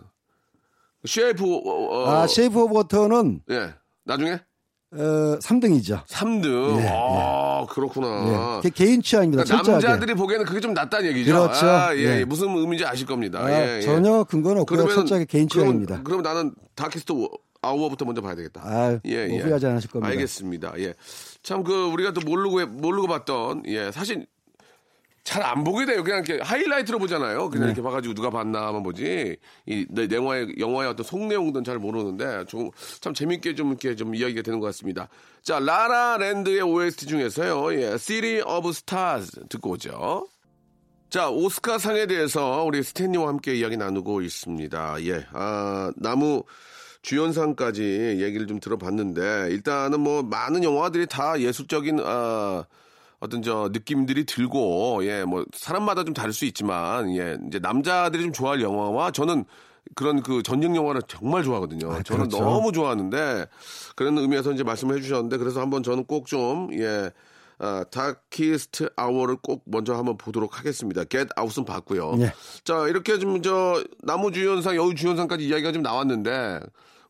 쉐이프 1.06 1.44
어, 1.46 1.58
어, 1.70 2.10
아, 2.10 2.28
쉐이프 2.28 2.60
오브 2.64 2.76
워터는 2.76 3.42
예. 3.52 3.76
나중에 4.06 4.40
어, 4.98 5.40
3등이죠. 5.40 6.06
3등. 6.08 6.80
예, 6.82 6.88
아, 6.92 7.66
그렇구나. 7.70 8.60
예. 8.64 8.70
그 8.70 8.74
개인 8.74 9.02
취향입니다. 9.02 9.44
그러니까. 9.44 9.72
남자들이 9.74 10.14
보기에는 10.14 10.46
그게 10.46 10.60
좀 10.60 10.74
낫다는 10.74 11.10
얘기죠. 11.10 11.32
그렇죠. 11.34 11.66
아, 11.68 11.96
예. 11.96 12.20
예. 12.20 12.26
무슨 12.26 12.50
의미인지 12.50 12.86
아실 12.86 13.06
겁니다. 13.06 13.40
아, 13.44 13.52
예, 13.52 13.78
예. 13.78 13.82
전혀 13.82 14.24
근거는 14.24 14.62
없고요. 14.62 14.88
철저하게 14.88 15.26
개인 15.26 15.48
그러면, 15.48 15.66
취향입니다. 15.88 16.04
그럼 16.04 16.22
나는 16.22 16.54
다키스트 16.76 17.14
아우어부터 17.62 18.06
먼저 18.06 18.22
봐야 18.22 18.36
되겠다. 18.36 18.62
아, 18.64 19.00
예, 19.06 19.28
뭐 19.28 19.38
예. 19.38 19.42
후회하지 19.42 19.66
않으실 19.66 19.90
겁니다. 19.90 20.12
알겠습니다. 20.12 20.74
예. 20.80 20.94
참 21.44 21.64
그 21.64 21.86
우리가 21.92 22.12
또 22.14 22.22
모르고 22.22 22.66
모르고 22.68 23.08
봤던 23.08 23.64
예 23.68 23.92
사실 23.92 24.26
잘 25.26 25.42
안 25.44 25.64
보게 25.64 25.86
돼요. 25.88 26.04
그냥 26.04 26.24
이렇게 26.24 26.42
하이라이트로 26.42 27.00
보잖아요. 27.00 27.50
그냥 27.50 27.66
네. 27.66 27.72
이렇게 27.72 27.82
봐가지고 27.82 28.14
누가 28.14 28.30
봤나 28.30 28.68
하면 28.68 28.84
보지. 28.84 29.36
이 29.66 29.86
내- 29.90 30.08
영화의 30.12 30.54
영화의 30.60 30.90
어떤 30.92 31.04
속내용들은 31.04 31.64
잘 31.66 31.80
모르는데 31.80 32.46
좀 32.46 32.70
참 33.02 33.14
재밌게 33.14 33.56
좀 33.56 33.70
이렇게 33.70 33.96
좀 33.96 34.14
이야기가 34.16 34.44
되는 34.44 34.60
것 34.60 34.68
같습니다. 34.68 35.10
자 35.42 35.60
라라랜드의 35.60 36.62
OST 36.62 37.08
중에서요. 37.08 37.74
예, 37.74 37.98
City 37.98 38.42
of 38.42 38.70
Stars 38.70 39.42
듣고 39.50 39.72
오죠. 39.72 40.28
자, 41.10 41.30
오스카 41.30 41.78
상에 41.80 42.08
대해서 42.08 42.64
우리 42.64 42.84
스탠리와 42.84 43.28
함께 43.28 43.56
이야기 43.56 43.78
나누고 43.78 44.22
있습니다. 44.22 44.98
예, 45.06 45.26
아, 45.34 45.92
나무 45.96 46.44
주연상까지 47.04 48.18
얘기를 48.20 48.48
좀 48.48 48.60
들어봤는데, 48.60 49.48
일단은 49.52 50.00
뭐, 50.02 50.24
많은 50.24 50.64
영화들이 50.64 51.06
다 51.08 51.40
예술적인, 51.40 52.00
아, 52.04 52.66
어떤 53.26 53.42
저 53.42 53.70
느낌들이 53.72 54.26
들고, 54.26 55.06
예, 55.06 55.24
뭐, 55.24 55.46
사람마다 55.54 56.04
좀 56.04 56.14
다를 56.14 56.34
수 56.34 56.46
있지만, 56.46 57.16
예, 57.16 57.38
이제 57.48 57.60
남자들이 57.60 58.24
좀 58.24 58.34
좋아할 58.34 58.62
영화와 58.62 59.12
저는 59.12 59.46
그런 59.94 60.24
그 60.24 60.42
전쟁 60.42 60.76
영화를 60.76 61.02
정말 61.08 61.44
좋아하거든요. 61.44 61.92
아, 61.92 62.02
저는 62.02 62.30
그렇죠. 62.30 62.44
너무 62.44 62.72
좋아하는데, 62.72 63.46
그런 63.96 64.18
의미에서 64.18 64.52
이제 64.54 64.64
말씀을 64.64 64.98
해주셨는데, 64.98 65.38
그래서 65.38 65.62
한번 65.62 65.84
저는 65.84 66.06
꼭 66.06 66.28
좀, 66.28 66.70
예, 66.74 67.12
아, 67.58 67.84
다키스트 67.90 68.90
아워를 68.96 69.38
꼭 69.42 69.64
먼저 69.66 69.96
한번 69.96 70.18
보도록 70.18 70.60
하겠습니다. 70.60 71.04
Get 71.06 71.30
Out은 71.40 71.64
봤고요. 71.66 72.16
예. 72.20 72.34
자, 72.64 72.88
이렇게 72.88 73.18
좀 73.18 73.42
저 73.42 73.84
나무 74.04 74.32
주연상, 74.32 74.76
여우 74.76 74.94
주연상까지 74.94 75.48
이야기가 75.48 75.72
좀 75.72 75.82
나왔는데 75.82 76.60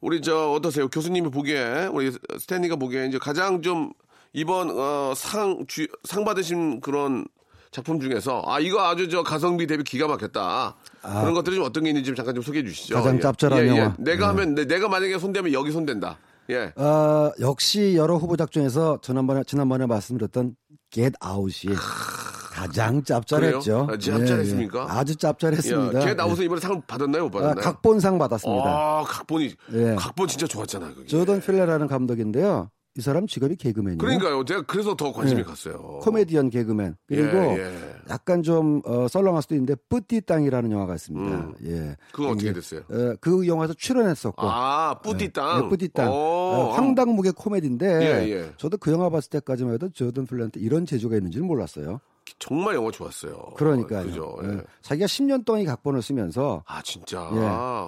우리 0.02 0.22
저 0.22 0.52
어떠세요? 0.52 0.88
교수님이 0.88 1.30
보기에 1.32 1.90
우리 1.92 2.12
스탠리가 2.38 2.76
보기에 2.76 3.08
이제 3.08 3.18
가장 3.18 3.62
좀 3.64 3.92
이번 4.36 4.70
어, 4.78 5.14
상, 5.16 5.64
주, 5.66 5.88
상 6.04 6.26
받으신 6.26 6.82
그런 6.82 7.26
작품 7.72 8.02
중에서 8.02 8.44
아 8.46 8.60
이거 8.60 8.86
아주 8.86 9.08
저 9.10 9.24
가성비 9.24 9.66
대비 9.66 9.84
기가 9.84 10.08
막혔다. 10.08 10.76
그런 11.02 11.34
것들이 11.34 11.56
좀 11.56 11.64
어떤 11.66 11.84
게 11.84 11.90
있는지 11.92 12.08
좀 12.08 12.16
잠깐 12.16 12.36
좀 12.36 12.44
소개해 12.44 12.66
주시죠. 12.66 12.96
가장 12.96 13.16
예. 13.16 13.20
짭짤한 13.22 13.60
예, 13.60 13.64
예. 13.64 13.68
영화. 13.70 13.96
내가 13.98 14.20
네. 14.20 14.26
하면 14.26 14.56
내- 14.56 14.66
내가 14.66 14.90
만약에 14.90 15.18
손대면 15.20 15.54
여기 15.54 15.72
손댄다. 15.72 16.18
예. 16.50 16.74
어, 16.76 17.32
역시 17.40 17.96
여러 17.96 18.16
후보작 18.18 18.52
중에서 18.52 19.00
지난번에 19.02 19.44
지난번에 19.46 19.86
말씀드렸던 19.86 20.56
Get 20.92 21.14
Out이 21.26 21.76
가장 22.52 23.04
짭짤했죠. 23.04 23.88
아, 23.90 23.98
짭짤했습니까? 23.98 24.80
예, 24.80 24.84
예. 24.84 24.88
아주 24.90 25.16
짭짤했습니다. 25.16 26.00
걔 26.06 26.14
나와서 26.14 26.44
이번에 26.44 26.60
상을 26.62 26.82
받았나요? 26.88 27.24
못 27.30 27.38
아, 27.38 27.42
받았나요? 27.42 27.64
각본상 27.64 28.18
받았습니다. 28.18 28.64
아, 28.70 29.04
각본이 29.08 29.54
예. 29.74 29.96
각본 29.98 30.28
진짜 30.28 30.46
좋았잖아요. 30.48 31.06
조던 31.08 31.42
필레라는 31.42 31.88
감독인데요. 31.88 32.70
이 32.98 33.02
사람 33.02 33.28
직업이 33.28 33.58
개그맨이에요. 33.58 33.98
그러니까요. 33.98 34.46
제가 34.46 34.62
그래서 34.62 34.96
더 34.96 35.12
관심이 35.12 35.42
예. 35.42 35.44
갔어요. 35.44 36.00
코미디언 36.02 36.50
개그맨. 36.50 36.96
그리고 37.08 37.38
예, 37.38 37.60
예. 37.60 37.96
약간 38.10 38.42
좀 38.42 38.82
어, 38.86 39.10
썰렁할 39.10 39.42
수도 39.42 39.56
있는데 39.56 39.76
뿌띠 39.90 40.22
땅이라는 40.22 40.72
영화가 40.72 40.96
있습니다. 40.96 41.36
음. 41.38 41.54
예. 41.66 41.98
그거 42.14 42.30
어떻게 42.30 42.54
됐어요? 42.54 42.82
어, 42.90 43.16
그 43.20 43.46
영화에서 43.48 43.74
출연했었고. 43.74 44.42
아, 44.42 45.02
뿌띠 45.02 45.34
땅. 45.34 45.64
네, 45.64 45.70
뿌띠 45.70 45.90
땅. 45.90 46.10
오. 46.10 46.14
어, 46.16 46.72
황당무계 46.72 47.32
코미디인데 47.32 47.86
예, 48.02 48.30
예. 48.32 48.52
저도 48.56 48.78
그 48.78 48.94
영화 48.94 49.10
봤을 49.10 49.30
때까지만 49.30 49.74
해도 49.74 49.90
조던 49.90 50.26
필레한테 50.26 50.62
이런 50.62 50.86
재주가 50.86 51.18
있는지는 51.18 51.46
몰랐어요. 51.48 52.00
정말 52.40 52.76
영화 52.76 52.92
좋았어요. 52.92 53.38
그러니까요. 53.56 54.06
그죠. 54.06 54.38
예. 54.44 54.50
예. 54.50 54.62
자기가 54.82 55.08
10년 55.08 55.46
동안 55.46 55.62
이 55.62 55.66
각본을 55.66 56.02
쓰면서 56.02 56.64
아, 56.68 56.82
진짜. 56.82 57.30
예, 57.34 57.40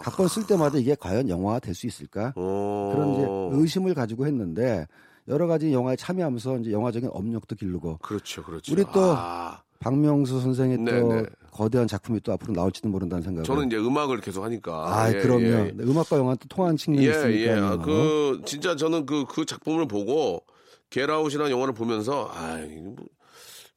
각본 0.04 0.28
쓸 0.30 0.48
때마다 0.48 0.78
이게 0.78 0.96
과연 0.96 1.30
영화가 1.30 1.60
될 1.60 1.76
수 1.76 1.86
있을까? 1.86 2.34
오. 2.36 2.92
그런 2.94 3.14
이제 3.14 3.28
의심을 3.62 3.94
가지고 3.94 4.26
했는데 4.26 4.88
여러 5.28 5.46
가지 5.48 5.74
영화에 5.74 5.96
참여하면서 5.98 6.58
이제 6.60 6.72
영화적인 6.72 7.10
업력도 7.14 7.56
기르고 7.56 7.98
그렇죠, 7.98 8.42
그렇죠. 8.44 8.72
우리 8.72 8.84
또 8.94 9.14
아, 9.18 9.62
박명수 9.80 10.40
선생의 10.40 10.78
네, 10.80 11.00
또 11.02 11.08
네. 11.14 11.26
거대한 11.52 11.88
작품이 11.88 12.22
또 12.22 12.32
앞으로 12.32 12.54
나올지도 12.54 12.88
모른다는 12.90 13.22
생각을. 13.24 13.44
저는 13.44 13.68
이제 13.68 13.78
음악을 13.78 14.22
계속 14.22 14.44
하니까. 14.44 14.86
아, 14.98 15.10
예, 15.10 15.20
그럼요. 15.20 15.44
예, 15.44 15.72
네, 15.76 15.84
음악과 15.84 16.18
영화 16.18 16.36
또 16.36 16.48
통한 16.48 16.78
측면이 16.78 17.06
예, 17.06 17.10
있으니까요. 17.12 17.56
예. 17.58 17.60
아, 17.60 17.78
그 17.78 18.42
진짜 18.46 18.76
저는 18.76 19.06
그그 19.06 19.46
작품을 19.46 19.88
보고 19.88 20.44
게라웃이라는 20.90 21.52
영화를 21.52 21.74
보면서 21.74 22.32
아, 22.34 22.58
뭐, 22.82 22.96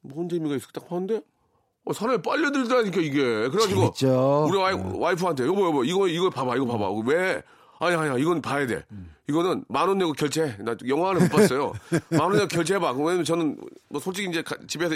뭔 0.01 0.27
재미가 0.29 0.55
있을까 0.55 0.79
딱 0.81 0.89
봤는데? 0.89 1.21
어, 1.85 1.93
사람이 1.93 2.21
빨려들다니까 2.21 3.01
이게. 3.01 3.19
그래가지고 3.49 3.81
재밌죠. 3.93 4.45
우리 4.49 4.57
와이, 4.57 4.75
네. 4.75 4.91
와이프한테 4.95 5.45
여보 5.47 5.65
여보 5.65 5.83
이거 5.83 6.07
이거 6.07 6.29
봐봐 6.29 6.55
이거 6.55 6.65
봐봐. 6.65 6.91
왜? 7.05 7.41
아니 7.79 7.95
아니야 7.95 8.17
이건 8.17 8.41
봐야 8.41 8.67
돼. 8.67 8.85
이거는 9.27 9.65
만 9.67 9.87
원 9.87 9.97
내고 9.97 10.13
결제 10.13 10.55
나 10.59 10.75
영화는 10.87 11.23
못 11.23 11.29
봤어요. 11.31 11.73
만 12.11 12.21
원 12.29 12.33
내고 12.33 12.47
결제해봐. 12.47 12.91
왜냐면 12.91 13.23
저는 13.23 13.57
뭐 13.89 13.99
솔직히 13.99 14.29
이제 14.29 14.43
가- 14.43 14.57
집에서 14.67 14.95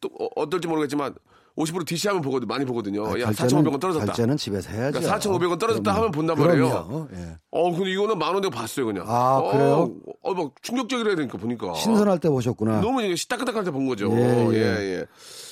또 0.00 0.10
어- 0.18 0.28
어떨지 0.42 0.68
모르겠지만 0.68 1.14
50% 1.58 1.86
DC하면 1.86 2.22
보거든 2.22 2.46
많이 2.46 2.64
보거든요 2.64 3.06
아, 3.06 3.18
야 3.20 3.30
결제는- 3.30 3.64
4,500원 3.64 3.80
떨어졌다 3.80 4.06
결제는 4.06 4.36
집에서 4.36 4.70
해야죠. 4.70 5.00
그러니까 5.00 5.18
4,500원 5.18 5.58
떨어졌다 5.58 5.82
그럼요. 5.82 5.98
하면 5.98 6.10
본단 6.12 6.38
말이에요. 6.38 7.08
예. 7.14 7.36
어 7.50 7.72
근데 7.74 7.90
이거는 7.90 8.18
만원 8.18 8.40
내고 8.40 8.50
봤어요 8.52 8.86
그냥 8.86 9.04
아, 9.08 9.38
어, 9.38 9.50
그래요? 9.52 9.94
어 10.22 10.34
막 10.34 10.52
충격적이라 10.62 11.08
해야 11.10 11.16
되니까 11.16 11.36
보니까 11.38 11.74
신선할 11.74 12.18
때 12.20 12.28
보셨구나. 12.28 12.80
너무 12.80 13.02
이게 13.02 13.16
시딱시딱할 13.16 13.64
때 13.64 13.70
본 13.70 13.86
거죠. 13.88 14.10
예, 14.12 14.50
예, 14.52 14.54
예. 14.54 14.98
예. 15.00 15.04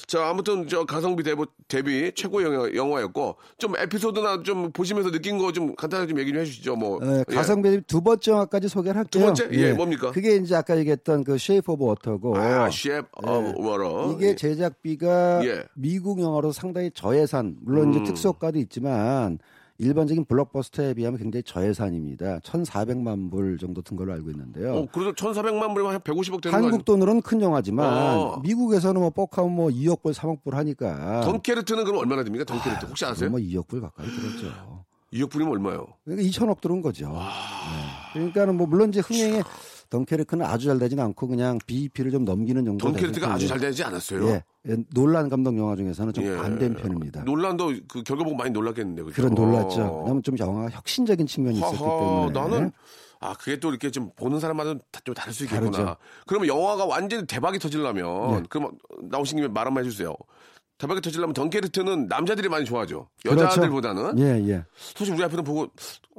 자, 0.06 0.28
아무튼 0.28 0.68
저 0.68 0.84
가성비 0.84 1.24
대비, 1.24 1.42
대비 1.66 2.12
최고 2.14 2.40
영화, 2.40 2.72
영화 2.76 3.00
였고 3.00 3.34
좀 3.58 3.74
에피소드나 3.76 4.44
좀 4.44 4.70
보시면서 4.70 5.10
느낀 5.10 5.36
거 5.36 5.50
좀 5.50 5.74
간단하게 5.74 6.10
좀 6.10 6.20
얘기 6.20 6.30
좀 6.30 6.40
해주시죠. 6.42 6.76
뭐 6.76 7.00
예, 7.02 7.24
예. 7.28 7.34
가성비 7.34 7.80
두 7.88 8.00
번째 8.02 8.30
영화까지 8.30 8.68
소개를 8.68 8.98
할게요. 8.98 9.24
번째? 9.24 9.48
예, 9.50 9.72
뭡니까? 9.72 10.12
그게 10.12 10.36
이제 10.36 10.54
아까 10.54 10.76
얘기했던 10.78 11.24
그 11.24 11.38
쉐이프 11.38 11.72
오브 11.72 11.84
워터고 11.86 12.36
아, 12.38 12.70
쉐이프 12.70 13.08
오브 13.20 13.66
워터. 13.68 14.12
이게 14.12 14.36
제작비가 14.36 15.44
예. 15.44 15.64
미국 15.96 16.20
영화로 16.20 16.52
상당히 16.52 16.90
저예산 16.92 17.56
물론 17.62 17.88
음. 17.88 17.90
이제 17.94 18.04
특수효과도 18.04 18.58
있지만 18.58 19.38
일반적인 19.78 20.26
블록버스터에 20.26 20.94
비하면 20.94 21.18
굉장히 21.18 21.42
저예산입니다. 21.42 22.40
1,400만 22.40 23.30
불 23.30 23.58
정도 23.58 23.82
든 23.82 23.96
걸로 23.96 24.12
알고 24.12 24.30
있는데요. 24.30 24.74
어, 24.74 24.86
그래도 24.92 25.12
1,400만 25.12 25.72
불이면 25.74 25.94
한 25.94 26.00
150억 26.00 26.42
되는 26.42 26.50
거 26.50 26.64
한국 26.64 26.84
돈으로는 26.84 27.22
큰 27.22 27.40
영화지만 27.40 28.18
어. 28.18 28.40
미국에서는 28.42 29.00
뭐 29.00 29.10
뻑하면 29.10 29.52
뭐 29.54 29.68
2억 29.68 30.02
불, 30.02 30.12
3억 30.12 30.42
불 30.44 30.54
하니까? 30.54 31.22
덩케르크는 31.22 31.84
그럼 31.84 31.98
얼마나 32.00 32.22
됩니까? 32.24 32.44
덩케르크 32.44 32.86
혹시 32.86 33.04
아세요? 33.06 33.30
뭐 33.30 33.38
2억 33.40 33.68
불 33.68 33.80
가까이 33.80 34.06
들었죠. 34.06 34.84
2억 35.14 35.30
불이면 35.30 35.52
얼마요? 35.54 35.86
그러니까 36.04 36.28
2천억 36.28 36.60
들은 36.60 36.82
거죠. 36.82 37.08
네. 37.08 38.12
그러니까는 38.12 38.56
뭐 38.56 38.66
물론 38.66 38.90
이제 38.90 39.00
흥행에 39.00 39.42
덩케르크는 39.90 40.44
아주 40.44 40.66
잘 40.66 40.78
되진 40.78 40.98
않고 41.00 41.28
그냥 41.28 41.58
BEP를 41.66 42.10
좀 42.10 42.24
넘기는 42.24 42.64
정도. 42.64 42.86
던케르트가 42.86 43.34
아주 43.34 43.46
잘 43.48 43.58
되지 43.60 43.84
않았어요. 43.84 44.26
예, 44.28 44.42
예, 44.68 44.76
놀란 44.94 45.28
감독 45.28 45.56
영화 45.58 45.76
중에서는 45.76 46.12
좀 46.12 46.24
예. 46.24 46.36
안된 46.36 46.74
편입니다. 46.74 47.22
논란도 47.22 47.72
그 47.88 48.02
결과 48.02 48.24
보고 48.24 48.36
많이 48.36 48.50
놀랐겠는데. 48.50 49.02
그죠? 49.04 49.14
그런 49.14 49.34
놀랐죠. 49.34 49.82
어. 49.82 49.98
왜냐하면 50.00 50.22
좀 50.22 50.38
영화가 50.38 50.70
혁신적인 50.70 51.26
측면이 51.26 51.58
있었기 51.58 51.78
때문에. 51.78 52.32
나는 52.32 52.72
아 53.20 53.32
그게 53.34 53.58
또 53.58 53.70
이렇게 53.70 53.90
좀 53.90 54.10
보는 54.16 54.40
사람마다 54.40 54.74
다- 54.90 55.00
좀 55.04 55.14
다를 55.14 55.32
수 55.32 55.44
있겠구나. 55.44 55.70
다르죠. 55.70 55.96
그러면 56.26 56.48
영화가 56.48 56.84
완전히 56.84 57.26
대박이 57.26 57.58
터지려면 57.58 58.04
네. 58.34 58.42
그럼 58.48 58.72
나오신 59.10 59.36
김에 59.38 59.48
말 59.48 59.66
한번 59.66 59.84
해주세요. 59.84 60.14
대박이 60.78 61.00
터지려면 61.00 61.32
덩케르트는 61.32 62.06
남자들이 62.08 62.50
많이 62.50 62.66
좋아하죠. 62.66 63.08
그렇죠. 63.22 63.44
여자들보다는 63.44 64.18
예, 64.18 64.46
예. 64.50 64.64
솔직히 64.74 65.16
우리 65.16 65.24
앞에는 65.24 65.42
보고 65.42 65.66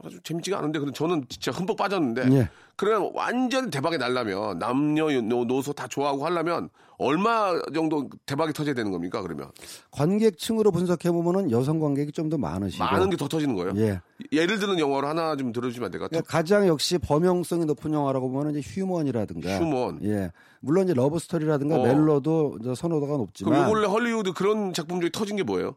아주 0.03 0.19
재밌지가 0.23 0.57
않은데 0.57 0.79
근데 0.79 0.91
저는 0.93 1.25
진짜 1.29 1.51
흠뻑 1.51 1.77
빠졌는데 1.77 2.27
예. 2.31 2.49
그러면 2.77 3.11
완전 3.15 3.69
대박이 3.69 3.97
날려면 3.97 4.59
남녀 4.59 5.09
노- 5.21 5.43
노소 5.45 5.73
다 5.73 5.87
좋아하고 5.87 6.25
하려면 6.25 6.69
얼마 6.99 7.51
정도 7.73 8.09
대박이 8.25 8.53
터져야 8.53 8.73
되는 8.73 8.91
겁니까 8.91 9.21
그러면 9.21 9.49
관객층으로 9.91 10.71
분석해 10.71 11.11
보면은 11.11 11.51
여성 11.51 11.79
관객이 11.79 12.11
좀 12.11 12.29
더 12.29 12.37
많으시고. 12.37 12.83
많은 12.83 13.09
게 13.09 13.17
더 13.17 13.27
터지는 13.27 13.55
거예요. 13.55 13.73
예. 13.77 14.01
예를 14.31 14.59
드는 14.59 14.77
영화로 14.79 15.07
하나 15.07 15.35
좀 15.35 15.51
들어주시면 15.51 15.85
안 15.87 15.91
될까요? 15.91 16.09
그러니까 16.09 16.29
가장 16.31 16.67
역시 16.67 16.97
범용성이 16.97 17.65
높은 17.65 17.93
영화라고 17.93 18.29
보면 18.29 18.55
이제 18.55 18.61
human이라든가. 18.61 19.57
human. 19.59 19.99
예. 20.03 20.31
물론 20.59 20.85
이제 20.85 20.93
love 20.93 21.19
story라든가 21.19 21.77
어. 21.79 21.83
멜로도 21.83 22.59
선호도가 22.75 23.07
그럼 23.13 23.21
높지만. 23.21 23.63
요 23.63 23.69
원래 23.71 23.87
헐리우드 23.87 24.33
그런 24.33 24.73
작품 24.73 24.99
중에 24.99 25.09
터진 25.11 25.35
게 25.35 25.43
뭐예요? 25.43 25.75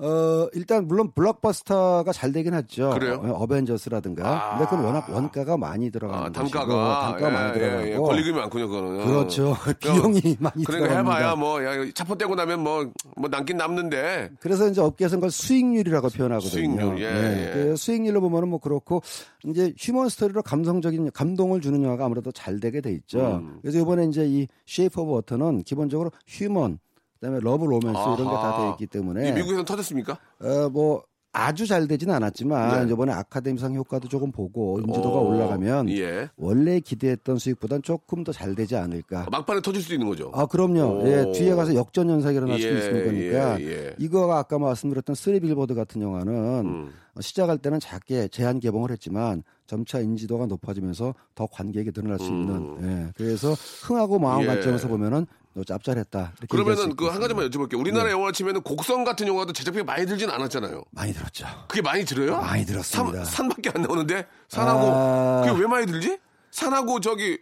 어, 0.00 0.46
일단 0.52 0.86
물론 0.86 1.10
블록버스터가 1.12 2.12
잘 2.12 2.30
되긴 2.32 2.54
했죠. 2.54 2.90
그래요? 2.90 3.14
어, 3.20 3.32
어벤져스라든가. 3.42 4.28
아. 4.28 4.50
근데 4.58 4.70
그건 4.70 4.84
워낙 4.84 5.10
원가가 5.10 5.56
많이 5.56 5.90
들어가는 5.90 6.26
아, 6.26 6.30
단가가 6.30 7.16
단가가 7.18 7.28
예, 7.28 7.32
많이 7.32 7.48
예, 7.48 7.52
들어가고. 7.58 7.88
예. 7.88 7.96
권리금이 7.96 8.38
많군요, 8.38 8.68
그거는. 8.68 9.04
그렇죠. 9.06 9.56
비용이 9.80 10.36
많이 10.38 10.64
그러니까 10.64 10.88
들어갑니다. 10.88 10.98
해봐야 10.98 11.34
뭐 11.34 11.64
야, 11.64 11.72
차포 11.92 12.16
떼고 12.16 12.36
나면 12.36 12.62
뭐뭐 12.62 13.28
남긴 13.28 13.56
남는데 13.56 14.30
그래서 14.38 14.68
이제 14.68 14.80
업계에서는 14.80 15.18
그걸 15.20 15.30
수익률이라고 15.32 16.08
표현하거든요. 16.10 16.48
수익률, 16.50 17.00
예, 17.00 17.48
예. 17.48 17.52
그 17.52 17.76
수익률로 17.76 18.20
보면은 18.20 18.48
뭐 18.48 18.60
그렇고 18.60 19.02
이제 19.46 19.74
human 19.76 20.08
story로 20.10 20.42
감성적인 20.42 21.10
감동을 21.10 21.60
주는 21.60 21.82
영화가 21.82 22.04
아무래도 22.04 22.30
잘 22.30 22.60
되게 22.60 22.80
돼 22.80 22.92
있죠. 22.92 23.40
음. 23.42 23.58
그래서 23.62 23.80
이번에 23.80 24.04
이제 24.06 24.24
이 24.26 24.46
쉐이프 24.66 25.00
오브 25.00 25.10
워터는 25.12 25.64
기본적으로 25.64 26.12
human 26.28 26.78
그다음에 27.20 27.40
love 27.42 27.64
로맨스 27.64 27.88
이런 27.88 28.16
게다 28.16 28.30
아하. 28.30 28.62
돼 28.64 28.70
있기 28.72 28.86
때문에 28.86 29.28
이 29.28 29.32
미국에서는 29.32 29.64
터졌습니까? 29.64 30.18
어, 30.40 30.68
뭐 30.70 31.02
아주 31.30 31.66
잘 31.66 31.86
되진 31.86 32.10
않았지만 32.10 32.86
네. 32.86 32.92
이번에 32.92 33.12
아카데미상 33.12 33.74
효과도 33.74 34.08
조금 34.08 34.32
보고 34.32 34.80
인지도가 34.80 35.18
어, 35.18 35.28
올라가면 35.28 35.90
예. 35.90 36.30
원래 36.36 36.80
기대했던 36.80 37.38
수익보단 37.38 37.82
조금 37.82 38.24
더 38.24 38.32
잘 38.32 38.54
되지 38.54 38.76
않을까. 38.76 39.26
막판에 39.30 39.60
터질 39.60 39.82
수도 39.82 39.94
있는 39.94 40.06
거죠. 40.08 40.30
아 40.32 40.46
그럼요. 40.46 41.02
오. 41.02 41.06
예, 41.06 41.30
뒤에 41.32 41.54
가서 41.54 41.74
역전 41.74 42.08
현상이 42.08 42.32
일어날 42.32 42.58
수도 42.58 42.74
예, 42.74 42.78
있는 42.78 43.04
거니까 43.04 43.60
예, 43.60 43.64
예. 43.66 43.94
이거가 43.98 44.38
아까 44.38 44.58
말씀드렸던 44.58 45.14
쓰리 45.14 45.38
빌보드 45.40 45.74
같은 45.74 46.00
영화는 46.00 46.32
음. 46.66 46.90
어, 47.14 47.20
시작할 47.20 47.58
때는 47.58 47.78
작게 47.78 48.28
제한 48.28 48.58
개봉을 48.58 48.90
했지만 48.92 49.42
점차 49.66 50.00
인지도가 50.00 50.46
높아지면서 50.46 51.14
더 51.34 51.46
관객이 51.46 51.92
늘어날 51.92 52.18
수 52.18 52.24
있는. 52.26 52.78
예, 52.82 53.12
그래서 53.16 53.52
흥하고 53.82 54.18
망한 54.18 54.40
음. 54.40 54.42
예. 54.44 54.46
관점에서 54.46 54.88
보면은 54.88 55.26
너 55.58 55.64
짭짤했다. 55.64 56.34
그러면은 56.48 56.94
그 56.94 57.06
한. 57.06 57.20
가지만 57.20 57.50
여쭤볼게요. 57.50 57.80
우리나라 57.80 58.12
영화 58.12 58.30
치면은 58.30 58.60
곡성 58.62 59.02
같은 59.02 59.26
영화도 59.26 59.52
제작비가 59.52 59.84
많이 59.84 60.06
들진 60.06 60.30
않았잖아요. 60.30 60.84
많이 60.92 61.12
들었죠. 61.12 61.46
그게 61.66 61.82
많이 61.82 62.04
들어요? 62.04 62.36
많이 62.40 62.64
들었습니다. 62.64 63.24
산, 63.24 63.48
산밖에 63.48 63.70
안 63.74 63.82
나오는데 63.82 64.24
산하고 64.48 64.80
아. 64.86 65.42
그게 65.44 65.60
왜 65.60 65.66
많이 65.66 65.86
들지? 65.86 66.16
산하고 66.52 67.00
저기 67.00 67.38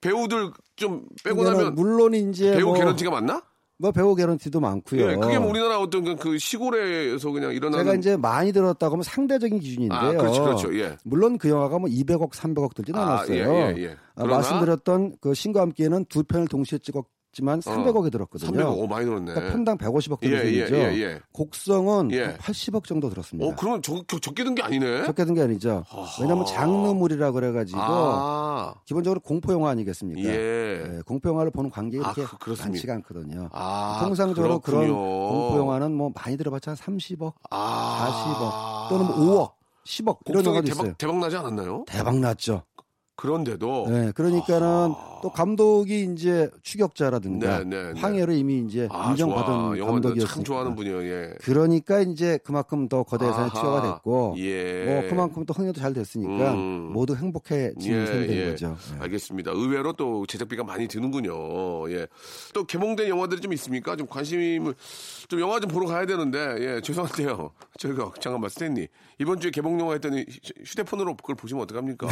배우들 0.00 0.50
좀 0.76 1.04
빼고 1.22 1.36
그러니까는 1.40 1.58
나면 1.58 1.74
물론 1.74 2.14
이제 2.14 2.52
배우 2.56 2.68
뭐, 2.68 2.74
개런티가 2.78 3.10
많나? 3.10 3.42
뭐 3.80 3.92
배우 3.92 4.14
개런티도 4.14 4.58
많고요. 4.60 5.10
예, 5.12 5.16
그게 5.16 5.38
뭐 5.38 5.50
우리나라 5.50 5.78
어떤 5.78 6.02
그- 6.04 6.16
그 6.16 6.38
시골에서 6.38 7.30
그냥 7.30 7.52
일어나는 7.52 7.84
제가 7.84 7.96
이제 7.96 8.16
많이 8.16 8.52
들었다고 8.52 8.94
하면 8.94 9.02
상대적인 9.04 9.60
기준인데요. 9.60 9.98
아, 10.00 10.10
그렇죠, 10.12 10.42
그렇죠. 10.42 10.74
예. 10.78 10.96
물론 11.04 11.38
그 11.38 11.48
영화가 11.48 11.78
뭐 11.78 11.88
200억, 11.88 12.32
300억 12.32 12.74
들진 12.74 12.96
아, 12.96 13.02
않았어요. 13.02 13.36
예, 13.54 13.74
예, 13.76 13.82
예. 13.84 13.96
아, 14.16 14.24
말씀드렸던 14.24 15.16
그 15.20 15.32
신과 15.34 15.60
함께는 15.60 16.06
두 16.06 16.24
편을 16.24 16.48
동시에 16.48 16.78
찍었, 16.78 17.04
들었지만 17.38 17.60
300억이 17.60 18.10
들었거든요. 18.12 18.50
300억, 18.52 18.78
오, 18.78 18.86
많이 18.86 19.04
들었네. 19.06 19.32
그러니까 19.32 19.52
편당 19.52 19.78
150억 19.78 20.18
예, 20.22 20.30
정도 20.30 20.48
예, 20.52 20.66
죠 20.66 20.76
예, 20.76 20.80
예. 21.02 21.20
곡성은 21.32 22.10
예. 22.12 22.24
한 22.24 22.36
80억 22.38 22.84
정도 22.84 23.08
들었습니다. 23.08 23.48
어, 23.48 23.54
그러면 23.56 23.82
적, 23.82 24.06
적, 24.08 24.20
적게 24.20 24.44
든 24.44 24.54
게 24.54 24.62
아니네? 24.62 25.04
적게 25.04 25.24
든 25.24 25.34
게 25.34 25.42
아니죠. 25.42 25.84
왜냐하면 26.20 26.44
장르물이라 26.46 27.30
그래가지고 27.32 27.78
아, 27.80 28.74
기본적으로 28.84 29.20
공포 29.20 29.52
영화 29.52 29.70
아니겠습니까? 29.70 30.28
예. 30.28 30.34
예, 30.34 31.00
공포 31.06 31.28
영화를 31.28 31.50
보는 31.50 31.70
관객이 31.70 32.04
아, 32.04 32.12
그렇게 32.12 32.36
그-? 32.38 32.56
많지가 32.58 32.94
않거든요. 32.94 33.48
아, 33.52 34.00
통상적으로 34.04 34.58
그런 34.60 34.86
그렇군요. 34.86 35.28
공포 35.28 35.58
영화는 35.58 35.92
뭐 35.94 36.10
많이 36.14 36.36
들어봤자 36.36 36.72
한 36.72 36.76
30억, 36.76 37.32
아. 37.50 38.88
40억 38.88 38.88
또는 38.90 39.06
뭐 39.06 39.16
5억, 39.48 39.52
10억 39.86 40.18
이런 40.26 40.44
영화도 40.44 40.66
대박, 40.66 40.80
있어요. 40.82 40.94
대박 40.98 41.16
나지 41.18 41.36
않았나요? 41.36 41.84
대박 41.86 42.18
났죠. 42.18 42.62
그런데도. 43.18 43.86
네, 43.90 44.12
그러니까는 44.14 44.94
또 45.20 45.30
감독이 45.30 46.04
이제 46.04 46.48
추격자라든가 46.62 47.58
네, 47.58 47.64
네, 47.64 47.92
네. 47.92 48.00
황해로 48.00 48.32
이미 48.32 48.60
이제 48.60 48.88
아, 48.92 49.10
인정받은. 49.10 49.76
참 50.24 50.44
좋아하는 50.44 50.76
분이에요, 50.76 51.02
예. 51.02 51.32
그러니까 51.42 51.98
이제 51.98 52.38
그만큼 52.44 52.88
더 52.88 53.02
거대 53.02 53.26
예산이 53.26 53.50
아하. 53.52 53.60
투여가 53.60 53.82
됐고 53.94 54.36
예. 54.38 54.84
뭐 55.00 55.10
그만큼 55.10 55.44
또 55.44 55.52
흥행도 55.52 55.80
잘 55.80 55.92
됐으니까 55.92 56.52
음. 56.54 56.90
모두 56.92 57.16
행복해진 57.16 58.06
셈이 58.06 58.26
된 58.28 58.50
거죠. 58.52 58.76
예. 58.94 59.00
알겠습니다. 59.02 59.50
의외로 59.50 59.92
또 59.94 60.24
제작비가 60.26 60.62
많이 60.62 60.86
드는군요. 60.86 61.90
예. 61.90 62.06
또 62.54 62.62
개봉된 62.64 63.08
영화들이 63.08 63.40
좀 63.40 63.52
있습니까? 63.54 63.96
좀 63.96 64.06
관심을 64.06 64.76
좀 65.26 65.40
영화 65.40 65.58
좀 65.58 65.68
보러 65.68 65.88
가야 65.88 66.06
되는데 66.06 66.38
예 66.76 66.80
죄송한데요. 66.80 67.50
저희가 67.78 68.12
잠깐만 68.20 68.48
스탠리 68.48 68.86
이번 69.18 69.40
주에 69.40 69.50
개봉 69.50 69.80
영화 69.80 69.94
했더니 69.94 70.24
휴- 70.28 70.62
휴대폰으로 70.64 71.16
그걸 71.16 71.34
보시면 71.34 71.64
어떡합니까? 71.64 72.06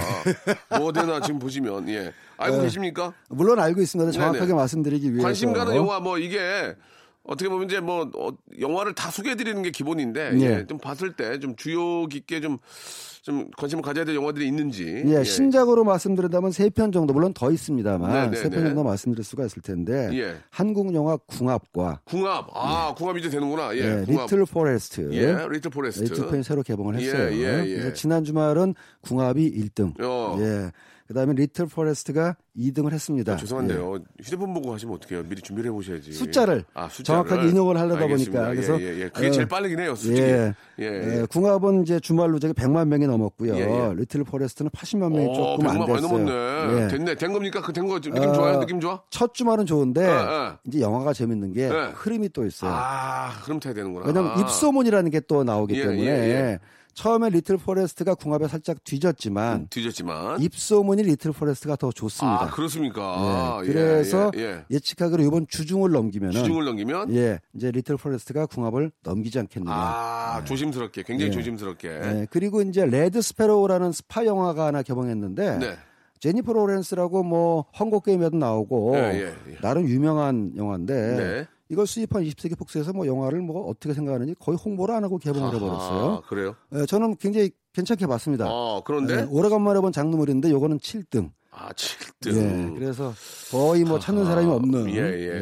뭐 0.80 0.90
되나 0.96 1.20
지금 1.20 1.38
보시면 1.38 1.88
예 1.88 2.12
알고 2.36 2.62
계십니까? 2.62 3.12
물론 3.28 3.58
알고 3.60 3.80
있습니다. 3.80 4.10
정확하게 4.12 4.40
네네. 4.46 4.54
말씀드리기 4.54 5.10
위해서 5.12 5.26
관심 5.26 5.52
가는 5.52 5.74
영화 5.76 6.00
뭐 6.00 6.18
이게 6.18 6.74
어떻게 7.26 7.48
보면 7.48 7.66
이제 7.66 7.80
뭐 7.80 8.10
어, 8.16 8.30
영화를 8.60 8.94
다 8.94 9.10
소개해드리는 9.10 9.60
게 9.62 9.70
기본인데 9.70 10.30
네. 10.32 10.40
예, 10.60 10.66
좀 10.66 10.78
봤을 10.78 11.12
때 11.14 11.38
좀 11.40 11.56
주요 11.56 12.06
깊게 12.06 12.40
좀 12.40 12.58
좀 13.26 13.50
관심을 13.56 13.82
가져야 13.82 14.04
될 14.04 14.14
영화들이 14.14 14.46
있는지 14.46 15.02
예, 15.04 15.24
신작으로 15.24 15.82
말씀드린다면 15.82 16.52
세 16.52 16.70
편 16.70 16.92
정도 16.92 17.12
물론 17.12 17.32
더 17.34 17.50
있습니다만 17.50 18.08
네네네. 18.12 18.36
세편 18.36 18.64
정도 18.66 18.84
말씀드릴 18.84 19.24
수가 19.24 19.44
있을 19.46 19.62
텐데 19.62 20.10
예. 20.12 20.36
한국 20.50 20.94
영화 20.94 21.16
궁합과 21.16 22.02
궁합 22.04 22.46
아 22.54 22.94
궁합 22.96 23.18
이제 23.18 23.28
되는구나 23.28 23.74
예, 23.74 23.78
예, 24.02 24.04
궁합. 24.04 24.26
리틀 24.30 24.44
포레스트 24.44 25.08
예, 25.12 25.44
리틀 25.50 25.72
포레스트. 25.72 26.04
리틀 26.04 26.28
편이 26.28 26.44
새로 26.44 26.62
개봉을 26.62 27.00
예, 27.00 27.04
했어요. 27.04 27.32
예, 27.32 27.64
예. 27.66 27.74
그래서 27.74 27.92
지난 27.94 28.22
주말은 28.22 28.76
궁합이 29.00 29.50
1등. 29.60 30.00
어. 30.04 30.36
예. 30.38 30.70
그다음에 31.08 31.34
리틀 31.34 31.66
포레스트가 31.66 32.36
2등을 32.56 32.92
했습니다. 32.92 33.34
아, 33.34 33.36
죄송한데요. 33.36 33.98
휴대폰 34.22 34.54
보고 34.54 34.72
하시면 34.72 34.94
어떡해요? 34.96 35.22
미리 35.24 35.42
준비를 35.42 35.70
해보셔야지. 35.70 36.10
예. 36.10 36.14
숫자를 36.14 36.64
아, 36.74 36.88
숫자를. 36.88 37.28
정확하게 37.28 37.50
인용을 37.50 37.78
하려다 37.78 38.00
알겠습니다. 38.04 38.46
보니까 38.46 38.54
그래서 38.54 38.80
예, 38.80 38.86
예, 38.94 39.00
예. 39.04 39.08
그게 39.10 39.28
어, 39.28 39.30
제일 39.30 39.46
빠르긴 39.46 39.78
해요, 39.80 39.94
솔직히. 39.94 40.20
예. 40.20 40.54
예, 40.78 40.84
예, 40.84 41.20
예. 41.20 41.26
궁합은 41.30 41.82
이제 41.82 42.00
주말로 42.00 42.38
저기 42.38 42.54
100만 42.54 42.88
명이 42.88 43.06
넘었고요. 43.06 43.54
예, 43.56 43.60
예. 43.60 43.94
리틀 43.94 44.24
포레스트는 44.24 44.70
80만 44.70 45.12
명이 45.12 45.26
어, 45.28 45.34
조금 45.34 45.66
100만 45.66 45.80
안 45.80 45.86
됐어요. 45.86 46.00
넘었네. 46.00 46.82
예. 46.84 46.88
됐네. 46.88 47.14
된 47.16 47.32
겁니까? 47.32 47.60
그 47.60 47.72
된거 47.72 48.00
느낌 48.00 48.16
어, 48.16 48.32
좋아요? 48.32 48.60
느낌 48.60 48.80
좋아? 48.80 49.02
첫 49.10 49.34
주말은 49.34 49.66
좋은데 49.66 50.00
예, 50.02 50.10
예. 50.10 50.52
이제 50.66 50.80
영화가 50.80 51.12
재밌는 51.12 51.52
게 51.52 51.64
예. 51.64 51.92
흐름이 51.94 52.30
또 52.30 52.46
있어요. 52.46 52.70
아, 52.74 53.32
그럼 53.44 53.60
타야 53.60 53.74
되는구나. 53.74 54.06
왜냐면 54.06 54.38
입소문이라는 54.40 55.10
게 55.10 55.20
또 55.28 55.42
나오기 55.42 55.74
예, 55.74 55.82
때문에 55.82 56.02
예, 56.02 56.06
예. 56.06 56.58
처음에 56.96 57.28
리틀 57.28 57.58
포레스트가 57.58 58.14
궁합에 58.14 58.48
살짝 58.48 58.82
뒤졌지만 58.82 59.68
뒤졌지만. 59.68 60.40
입소문이 60.40 61.02
리틀 61.02 61.30
포레스트가 61.30 61.76
더 61.76 61.92
좋습니다. 61.92 62.44
아, 62.44 62.50
그렇습니까? 62.50 63.60
예, 63.64 63.68
예, 63.68 63.72
그래서 63.72 64.32
예, 64.34 64.64
예측하기로 64.70 65.22
이번 65.22 65.46
주중을 65.46 65.90
넘기면은 65.90 66.32
주중을 66.32 66.64
넘기면. 66.64 67.14
예, 67.14 67.38
이제 67.54 67.70
리틀 67.70 67.98
포레스트가 67.98 68.46
궁합을 68.46 68.90
넘기지 69.02 69.38
않겠느냐. 69.38 69.74
아, 69.76 70.42
조심스럽게, 70.46 71.02
굉장히 71.02 71.28
예. 71.28 71.34
조심스럽게. 71.34 71.88
예, 71.88 72.26
그리고 72.30 72.62
이제 72.62 72.86
레드 72.86 73.20
스페로우라는 73.20 73.92
스파이 73.92 74.24
영화가 74.24 74.64
하나 74.64 74.82
개봉했는데 74.82 75.58
네. 75.58 75.76
제니퍼 76.20 76.54
로렌스라고 76.54 77.22
뭐 77.24 77.66
헝거 77.78 78.00
게임에도 78.00 78.38
나오고 78.38 78.96
예, 78.96 79.00
예, 79.00 79.52
예. 79.52 79.56
나름 79.60 79.86
유명한 79.86 80.52
영화인데 80.56 81.16
네. 81.16 81.46
이걸 81.68 81.86
수입한 81.86 82.22
20세기 82.24 82.56
폭스에서 82.58 82.92
뭐 82.92 83.06
영화를 83.06 83.40
뭐 83.40 83.68
어떻게 83.68 83.92
생각하는지 83.94 84.34
거의 84.38 84.56
홍보를 84.56 84.94
안 84.94 85.04
하고 85.04 85.18
개봉을 85.18 85.54
해버렸어요. 85.54 86.12
아, 86.24 86.28
그래요? 86.28 86.54
예, 86.74 86.86
저는 86.86 87.16
굉장히 87.16 87.50
괜찮게 87.72 88.06
봤습니다. 88.06 88.46
어, 88.48 88.82
그런데. 88.84 89.18
예, 89.18 89.26
오래간만에 89.28 89.80
본 89.80 89.92
장르물인데 89.92 90.50
요거는 90.50 90.78
7등. 90.78 91.30
아, 91.50 91.70
7등. 91.72 92.36
예, 92.36 92.78
그래서 92.78 93.12
거의 93.50 93.82
뭐 93.82 93.98
찾는 93.98 94.26
사람이 94.26 94.46
없는. 94.50 94.90
예, 94.90 94.96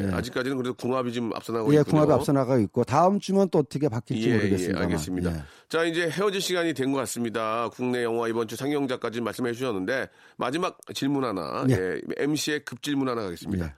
예. 0.09 0.13
아직까지는 0.13 0.57
그래도 0.57 0.73
궁합이 0.75 1.13
좀 1.13 1.33
앞서 1.35 1.53
나가고 1.53 1.75
예, 1.75 1.81
있군요. 1.81 1.91
궁합이 1.91 2.13
앞서 2.13 2.33
나가고 2.33 2.61
있고 2.63 2.85
다음 2.85 3.19
주면 3.19 3.49
또 3.51 3.59
어떻게 3.59 3.89
바뀔지 3.89 4.29
예, 4.31 4.33
예, 4.33 4.37
모르겠습니다. 4.39 4.81
알겠습니다. 4.81 5.45
자, 5.69 5.85
이제 5.85 6.09
헤어질 6.09 6.41
시간이 6.41 6.73
된 6.73 6.93
것 6.93 6.99
같습니다. 7.01 7.69
국내 7.71 8.05
영화 8.05 8.29
이번 8.29 8.47
주 8.49 8.55
상영작까지 8.57 9.21
말씀해 9.21 9.53
주셨는데 9.53 10.09
마지막 10.37 10.79
질문 10.95 11.25
하나, 11.25 11.67
예. 11.69 11.75
예, 11.75 12.01
MC의 12.19 12.65
급 12.65 12.83
질문 12.83 13.09
하나 13.09 13.23
가겠습니다. 13.23 13.75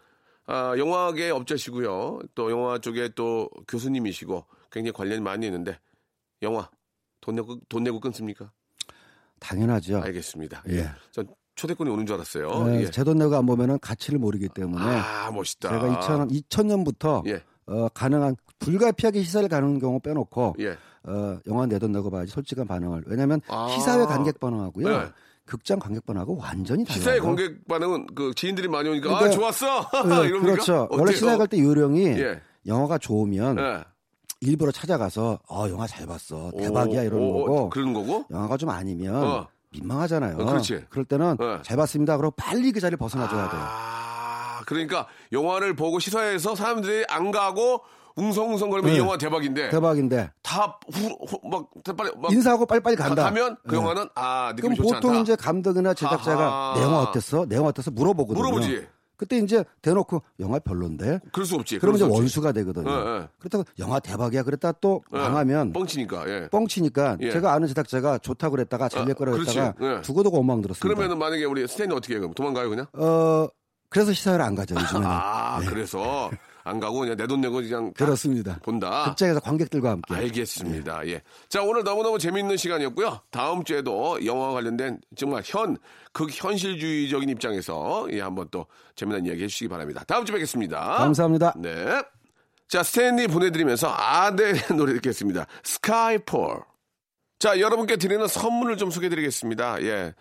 예. 0.48 0.52
아, 0.52 0.74
영화계 0.78 1.30
업자시고요. 1.30 2.20
또 2.35 2.50
영화 2.50 2.78
쪽에 2.78 3.09
또 3.14 3.48
교수님이시고 3.68 4.44
굉장히 4.70 4.92
관련이 4.92 5.20
많이 5.20 5.46
있는데 5.46 5.78
영화 6.42 6.68
돈 7.20 7.35
내고 7.37 7.59
돈 7.68 7.82
내고 7.85 8.00
끊습니까? 8.00 8.50
당연하죠. 9.40 9.98
알겠습니다. 10.02 10.62
예. 10.70 10.90
전 11.11 11.26
초대권이 11.56 11.90
오는 11.90 12.06
줄 12.06 12.14
알았어요. 12.16 12.48
예, 12.68 12.80
예. 12.82 12.90
제돈 12.90 13.18
내고 13.18 13.35
안 13.37 13.46
보면은 13.46 13.78
가치를 13.80 14.18
모르기 14.18 14.48
때문에 14.48 14.85
아, 14.85 15.30
멋있다. 15.32 15.68
제가 15.70 16.00
2000, 16.00 16.28
2000년부터 16.28 17.26
예. 17.28 17.42
어, 17.66 17.88
가능한 17.88 18.37
불가피하게 18.59 19.22
시사를 19.22 19.48
가는 19.48 19.78
경우 19.78 19.98
빼놓고 20.00 20.56
예. 20.61 20.76
어, 21.04 21.38
영화 21.46 21.66
내 21.66 21.78
돈 21.78 21.92
내고 21.92 22.11
봐야지 22.11 22.30
솔직한 22.32 22.66
반응을 22.66 23.04
왜냐하면 23.06 23.40
아. 23.48 23.68
시사회 23.70 24.04
관객 24.06 24.38
반응하고요 24.40 24.88
네. 24.88 25.06
극장 25.46 25.78
관객 25.78 26.04
반응하고 26.04 26.37
완전히 26.38 26.85
달라요. 26.85 26.98
시사의 27.00 27.20
관객 27.20 27.66
반응은 27.68 28.06
그 28.14 28.32
지인들이 28.35 28.68
많이 28.68 28.88
오니까 28.88 29.11
아, 29.14 29.18
그러니까- 29.20 29.37
좋았어. 29.40 29.90
예, 30.24 30.26
이럽니까? 30.28 30.52
그렇죠. 30.52 30.88
원래 30.90 31.02
어때요? 31.04 31.16
시사회 31.16 31.37
갈때 31.38 31.59
요령이 31.61 32.04
예. 32.04 32.40
영화가 32.66 32.98
좋으면 32.98 33.59
예. 33.59 33.85
일부러 34.40 34.70
찾아가서 34.72 35.38
어 35.48 35.68
영화 35.70 35.87
잘 35.87 36.06
봤어 36.06 36.50
대박이야 36.59 37.00
오, 37.00 37.04
이러는 37.04 37.26
오, 37.26 37.32
거고 37.44 37.70
그런 37.70 37.92
거고? 37.94 38.26
영화가 38.30 38.56
좀 38.56 38.70
아니면 38.70 39.14
어. 39.22 39.46
민망하잖아요. 39.70 40.37
어, 40.38 40.44
그렇지. 40.44 40.85
럴 40.90 41.04
때는 41.04 41.37
네. 41.38 41.59
잘 41.62 41.76
봤습니다. 41.76 42.16
그러고 42.16 42.35
빨리 42.37 42.72
그 42.72 42.80
자리를 42.80 42.96
벗어나줘야 42.98 43.48
돼요. 43.50 43.61
아, 43.62 44.06
그러니까 44.66 45.07
영화를 45.33 45.74
보고 45.74 45.98
시사회에서 45.98 46.55
사람들이 46.55 47.05
안 47.09 47.31
가고 47.31 47.81
웅성웅성거리면 48.16 48.90
네. 48.90 48.96
이 48.96 48.98
영화 48.98 49.18
대박인데 49.18 49.68
대박인데 49.70 50.31
다 50.42 50.79
후, 50.92 51.16
막 51.50 51.68
빨리 51.96 52.11
막 52.16 52.33
인사하고 52.33 52.64
빨리빨리 52.66 52.96
간다. 52.96 53.24
가, 53.24 53.31
면 53.31 53.57
그 53.66 53.74
네. 53.74 53.76
영화는 53.81 54.09
아 54.14 54.52
그럼 54.57 54.70
느낌이 54.72 54.76
좋지 54.76 54.94
보통 54.94 55.11
않다. 55.11 55.20
이제 55.22 55.37
감독이나 55.37 55.92
제작자가 55.94 56.44
아하. 56.46 56.74
내용 56.79 56.94
어땠어? 56.94 57.46
내용 57.46 57.66
어땠어? 57.66 57.90
물어보거든요. 57.90 58.42
물어보지. 58.42 58.87
그때 59.18 59.38
이제 59.38 59.64
대놓고 59.81 60.22
영화 60.40 60.59
별론데. 60.59 61.20
그럴 61.33 61.46
수 61.46 61.55
없지. 61.57 61.79
그러면 61.79 61.96
이제 61.96 62.05
없지. 62.05 62.18
원수가 62.18 62.52
되거든요. 62.52 62.90
예, 62.90 62.94
예. 63.22 63.29
그렇다고 63.38 63.64
영화 63.79 63.98
대박이야. 63.98 64.42
그랬다 64.42 64.72
또 64.72 65.02
예. 65.14 65.18
망하면 65.18 65.72
뻥치니까. 65.72 66.29
예. 66.29 66.48
뻥치니까 66.50 67.16
예. 67.20 67.31
제가 67.31 67.52
아는 67.55 67.66
제작자가 67.68 68.18
좋다고 68.18 68.52
그랬다가 68.57 68.88
잘될 68.90 69.12
아, 69.12 69.14
거라고. 69.14 69.38
했다가 69.40 69.74
예. 69.81 70.02
두고두고 70.02 70.37
원망 70.38 70.61
들었습니다. 70.62 70.87
그러면은 70.87 71.18
만약에 71.18 71.44
우리 71.44 71.66
스탠이 71.66 71.94
어떻게 71.94 72.14
해요? 72.14 72.20
그럼 72.22 72.35
도망가요 72.35 72.68
그냥? 72.68 72.87
어 72.92 73.48
그래서 73.88 74.12
시사회를 74.12 74.44
안 74.44 74.55
가죠 74.55 74.75
요즘에는. 74.75 75.07
아 75.11 75.61
그래서 75.68 76.31
안 76.64 76.81
가고 76.81 76.99
그냥 76.99 77.16
내 77.16 77.27
돈 77.29 77.40
내고 77.40 77.55
그냥 77.57 77.85
다 77.92 77.92
네. 77.99 78.05
그렇습니다. 78.05 78.59
본다. 78.62 79.05
극장에서 79.05 79.38
관객들과 79.40 79.90
함께. 79.90 80.14
알겠습니다. 80.14 81.07
예. 81.07 81.22
자, 81.49 81.62
오늘 81.62 81.85
너무너무 81.85 82.18
재밌는 82.18 82.57
시간이었고요. 82.57 83.20
다음 83.31 83.62
주에도 83.62 84.25
영화와 84.25 84.55
관련된 84.55 84.99
정말 85.16 85.42
현, 85.44 85.77
극현실주의적인 86.12 87.29
입장에서 87.29 88.07
예, 88.11 88.20
한번 88.20 88.49
또 88.51 88.66
재미난 88.96 89.25
이야기 89.27 89.44
해주시기 89.44 89.68
바랍니다. 89.68 90.03
다음 90.09 90.25
주에 90.25 90.35
뵙겠습니다. 90.35 90.81
감사합니다. 90.99 91.55
네. 91.57 92.03
자, 92.68 92.83
스탠리 92.83 93.29
보내드리면서 93.29 93.94
아델의 93.96 94.62
노래 94.77 94.92
듣겠습니다. 94.94 95.46
스카이폴. 95.62 96.62
자, 97.38 97.61
여러분께 97.61 97.96
드리는 97.96 98.27
선물을 98.27 98.77
좀 98.77 98.90
소개해드리겠습니다. 98.90 99.83
예. 99.83 100.14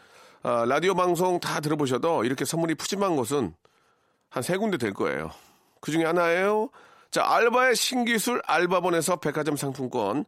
아, 0.48 0.64
라디오 0.64 0.94
방송 0.94 1.40
다 1.40 1.60
들어보셔도 1.60 2.24
이렇게 2.24 2.46
선물이 2.46 2.76
푸짐한 2.76 3.16
곳은 3.16 3.56
한 4.30 4.44
세 4.44 4.58
군데 4.58 4.78
될 4.78 4.94
거예요. 4.94 5.32
그 5.82 5.92
중에 5.92 6.06
하나예요. 6.06 6.70
자, 7.10 7.26
알바의 7.26 7.76
신기술 7.76 8.44
알바본에서 8.46 9.16
백화점 9.16 9.56
상품권, 9.56 10.24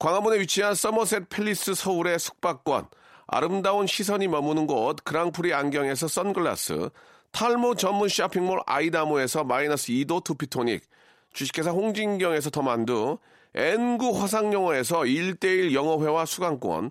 광화문에 0.00 0.40
위치한 0.40 0.74
서머셋 0.74 1.28
팰리스 1.28 1.74
서울의 1.74 2.18
숙박권, 2.18 2.88
아름다운 3.28 3.86
시선이 3.86 4.26
머무는 4.26 4.66
곳 4.66 4.96
그랑프리 5.04 5.54
안경에서 5.54 6.08
선글라스, 6.08 6.90
탈모 7.30 7.76
전문 7.76 8.08
쇼핑몰 8.08 8.60
아이다모에서 8.66 9.44
마이너스 9.44 9.92
2도 9.92 10.24
투피토닉, 10.24 10.82
주식회사 11.34 11.70
홍진경에서 11.70 12.50
더만두, 12.50 13.18
N구 13.54 14.20
화상영어에서 14.20 15.02
1대1 15.02 15.72
영어회화 15.72 16.24
수강권, 16.24 16.90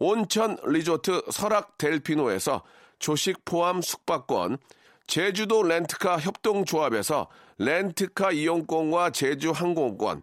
온천 0.00 0.56
리조트 0.64 1.24
설악 1.30 1.76
델피노에서 1.76 2.62
조식 2.98 3.44
포함 3.44 3.82
숙박권, 3.82 4.56
제주도 5.06 5.62
렌트카 5.62 6.18
협동조합에서 6.18 7.28
렌트카 7.58 8.32
이용권과 8.32 9.10
제주 9.10 9.50
항공권, 9.50 10.22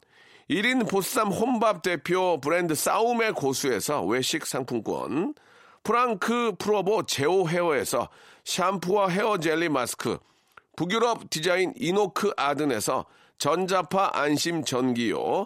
1인 0.50 0.90
보쌈 0.90 1.28
혼밥 1.28 1.84
대표 1.84 2.40
브랜드 2.42 2.74
싸움의 2.74 3.34
고수에서 3.34 4.04
외식 4.04 4.48
상품권, 4.48 5.36
프랑크 5.84 6.54
프로보 6.58 7.04
제오 7.04 7.48
헤어에서 7.48 8.10
샴푸와 8.46 9.10
헤어 9.10 9.38
젤리 9.38 9.70
마스크, 9.70 10.18
북유럽 10.76 11.30
디자인 11.30 11.74
이노크 11.78 12.34
아든에서 12.36 13.06
전자파 13.38 14.12
안심 14.14 14.64
전기요, 14.64 15.46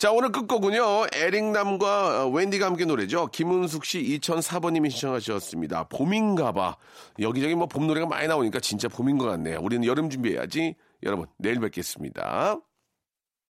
자, 0.00 0.10
오늘 0.12 0.32
끝곡은요, 0.32 1.08
에릭남과 1.12 2.24
어, 2.24 2.28
웬디가 2.30 2.64
함께 2.64 2.86
노래죠. 2.86 3.26
김은숙 3.26 3.84
씨 3.84 4.00
2004번님이 4.18 4.88
신청하셨습니다. 4.90 5.88
봄인가 5.90 6.52
봐. 6.52 6.78
여기저기 7.18 7.54
뭐 7.54 7.66
봄 7.66 7.86
노래가 7.86 8.06
많이 8.06 8.26
나오니까 8.26 8.60
진짜 8.60 8.88
봄인 8.88 9.18
것 9.18 9.26
같네요. 9.26 9.58
우리는 9.60 9.84
여름 9.84 10.08
준비해야지. 10.08 10.74
여러분, 11.02 11.26
내일 11.36 11.60
뵙겠습니다. 11.60 12.56